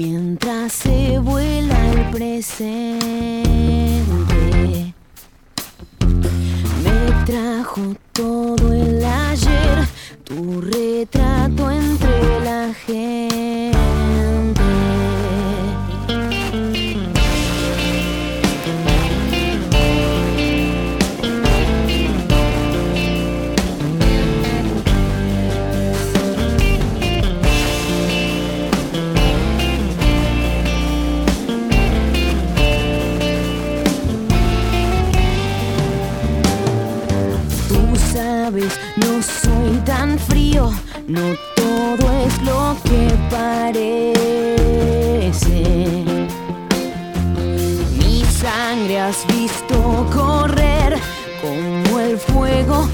[0.00, 3.04] mientras se vuela el presente.
[6.82, 9.86] Me trajo todo el ayer,
[10.24, 13.29] tu retrato entre la gente.
[41.10, 44.14] No todo es lo que parece.
[47.98, 50.96] Mi sangre has visto correr
[51.42, 52.88] como el fuego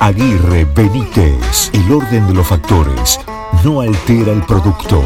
[0.00, 1.70] Aguirre, Benítez.
[1.72, 3.18] El orden de los factores
[3.64, 5.02] no altera el producto.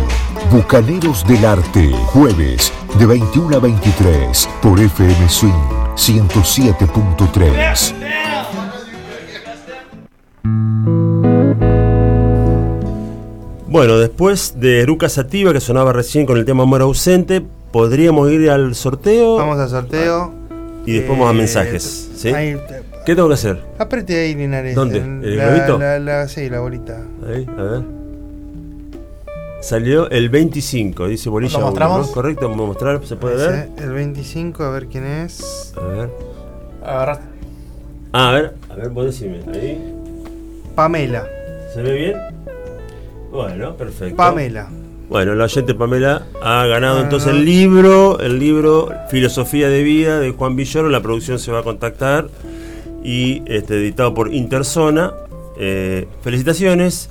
[0.53, 5.53] Bucaneros del Arte, jueves de 21 a 23 por FM Swing
[5.97, 7.95] 107.3.
[13.69, 18.49] Bueno, después de Eruca Sativa, que sonaba recién con el tema Amor ausente, podríamos ir
[18.51, 20.33] al sorteo Vamos al sorteo.
[20.87, 22.11] y después vamos a Eh, mensajes.
[22.17, 22.29] ¿sí?
[22.29, 22.57] ahí,
[23.09, 23.59] ¿Qué tengo que hacer?
[23.79, 24.75] Apriete ahí, Linares.
[24.75, 24.99] ¿Dónde?
[24.99, 25.79] ¿El la, globito?
[25.79, 27.01] la- la- sí, la bolita.
[27.27, 27.83] Ahí, a ver.
[29.63, 31.55] Salió el 25, dice Bolilla.
[31.55, 32.07] ¿Lo uno, mostramos?
[32.09, 32.13] ¿no?
[32.13, 33.71] Correcto, vamos a mostrar, ¿se puede ver?
[33.79, 35.73] El 25, a ver quién es.
[35.79, 36.11] A ver.
[36.85, 37.21] Agarras.
[38.13, 39.41] Ah, a ver, a ver, vos decime.
[39.55, 39.83] Ahí.
[40.75, 41.27] Pamela.
[41.73, 42.15] ¿Se ve bien?
[43.33, 44.17] Bueno, perfecto.
[44.17, 44.69] Pamela.
[45.09, 50.21] Bueno, la oyente Pamela ha ganado Ah, entonces el libro, el libro Filosofía de Vida
[50.21, 50.91] de Juan Villoro.
[50.91, 52.29] La producción se va a contactar
[53.05, 55.13] y este, editado por Interzona.
[55.59, 57.09] Eh, felicitaciones.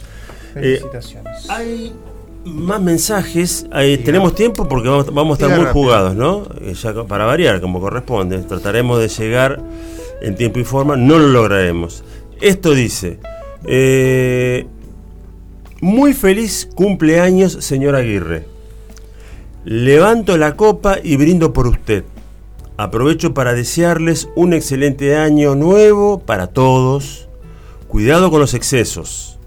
[0.56, 1.50] Eh, Felicitaciones.
[1.50, 1.94] hay
[2.46, 3.66] más mensajes.
[3.72, 5.84] Ahí tenemos tiempo porque vamos, vamos a estar Diga muy rápido.
[5.84, 6.48] jugados, ¿no?
[6.62, 8.38] Eh, ya para variar, como corresponde.
[8.40, 9.62] Trataremos de llegar
[10.22, 10.96] en tiempo y forma.
[10.96, 12.04] No lo lograremos.
[12.42, 13.20] Esto dice.
[13.66, 14.66] eh,
[15.82, 18.46] muy feliz cumpleaños, señor Aguirre.
[19.66, 22.04] Levanto la copa y brindo por usted.
[22.78, 27.28] Aprovecho para desearles un excelente año nuevo para todos.
[27.88, 29.40] Cuidado con los excesos.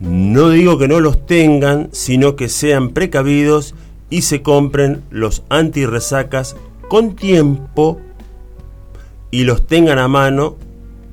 [0.00, 3.76] No digo que no los tengan, sino que sean precavidos
[4.10, 6.56] y se compren los antirresacas
[6.88, 8.00] con tiempo
[9.30, 10.56] y los tengan a mano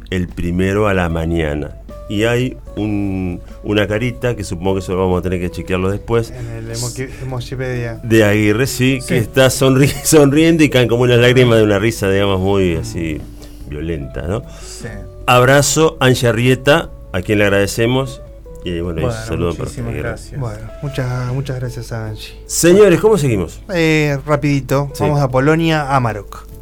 [0.10, 1.85] el primero a la mañana.
[2.08, 6.30] Y hay un- una carita, que supongo que eso vamos a tener que chequearlo después,
[6.32, 8.00] En el emoji- Emojipedia.
[8.04, 12.10] de Aguirre, sí, que está sonri- sonriendo y caen como unas lágrimas de una risa,
[12.10, 13.20] digamos, muy así
[13.68, 14.44] violenta, ¿no?
[14.64, 14.88] Sí.
[15.26, 18.22] Abrazo, Angie Arrieta, a quien le agradecemos.
[18.64, 20.08] Y bueno, y Bueno, saludo para muchísimas Aguirre.
[20.10, 20.40] gracias.
[20.40, 22.34] Bueno, muchas, muchas gracias a Angie.
[22.48, 23.62] Señores, ¿cómo seguimos?
[23.74, 25.04] Eh, rapidito, Sí.
[25.04, 26.46] vamos a Polonia, Amarok.
[26.46, 26.55] Thank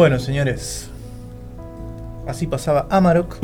[0.00, 0.88] Bueno, señores.
[2.26, 3.36] Así pasaba Amarok.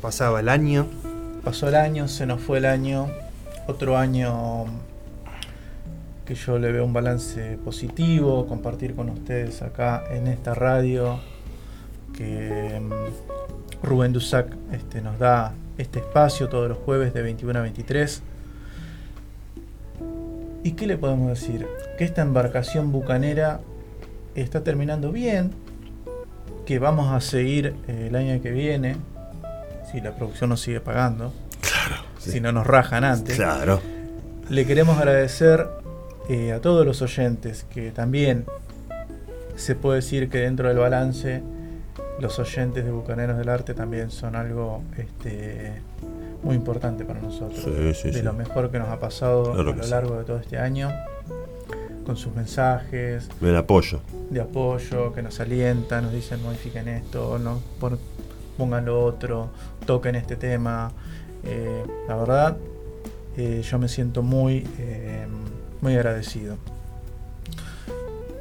[0.00, 0.88] Pasaba el año.
[1.44, 3.06] Pasó el año, se nos fue el año.
[3.68, 4.64] Otro año
[6.26, 11.20] que yo le veo un balance positivo, compartir con ustedes acá en esta radio,
[12.12, 17.62] que mm, Rubén Dusac este, nos da este espacio todos los jueves de 21 a
[17.62, 18.20] 23.
[20.64, 21.68] ¿Y qué le podemos decir?
[21.98, 23.60] Que esta embarcación bucanera
[24.34, 25.52] está terminando bien,
[26.66, 28.96] que vamos a seguir eh, el año que viene,
[29.90, 31.32] si la producción nos sigue pagando,
[32.18, 33.36] si no nos rajan antes.
[33.36, 33.80] Claro.
[34.48, 35.68] Le queremos agradecer
[36.28, 38.44] eh, a todos los oyentes que también
[39.56, 41.42] se puede decir que dentro del balance
[42.20, 45.82] los oyentes de Bucaneros del Arte también son algo este,
[46.42, 47.60] muy importante para nosotros.
[47.62, 48.22] Sí, sí, de sí.
[48.22, 49.90] lo mejor que nos ha pasado Claro a lo sí.
[49.90, 50.90] largo de todo este año,
[52.04, 54.00] con sus mensajes El apoyo.
[54.30, 57.98] de apoyo, que nos alientan, nos dicen modifiquen esto, no por-
[58.56, 59.50] pongan lo otro,
[59.86, 60.92] toquen este tema.
[61.44, 62.56] Eh, la verdad,
[63.36, 65.26] eh, yo me siento muy, eh,
[65.80, 66.56] muy agradecido.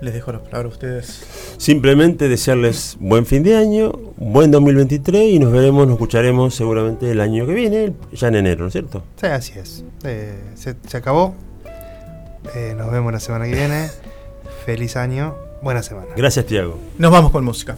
[0.02, 1.24] Les dejo las palabras a ustedes.
[1.58, 7.22] Simplemente desearles buen fin de año, buen 2023 y nos veremos, nos escucharemos seguramente el
[7.22, 9.04] año que viene, ya en enero, ¿no es cierto?
[9.18, 9.86] Sí, así es.
[10.04, 11.36] Eh, se, se acabó.
[12.56, 13.90] Eh, nos vemos la semana que viene.
[14.66, 15.36] Feliz año.
[15.62, 16.08] Buena semana.
[16.16, 16.78] Gracias, Tiago.
[16.98, 17.78] Nos vamos con música.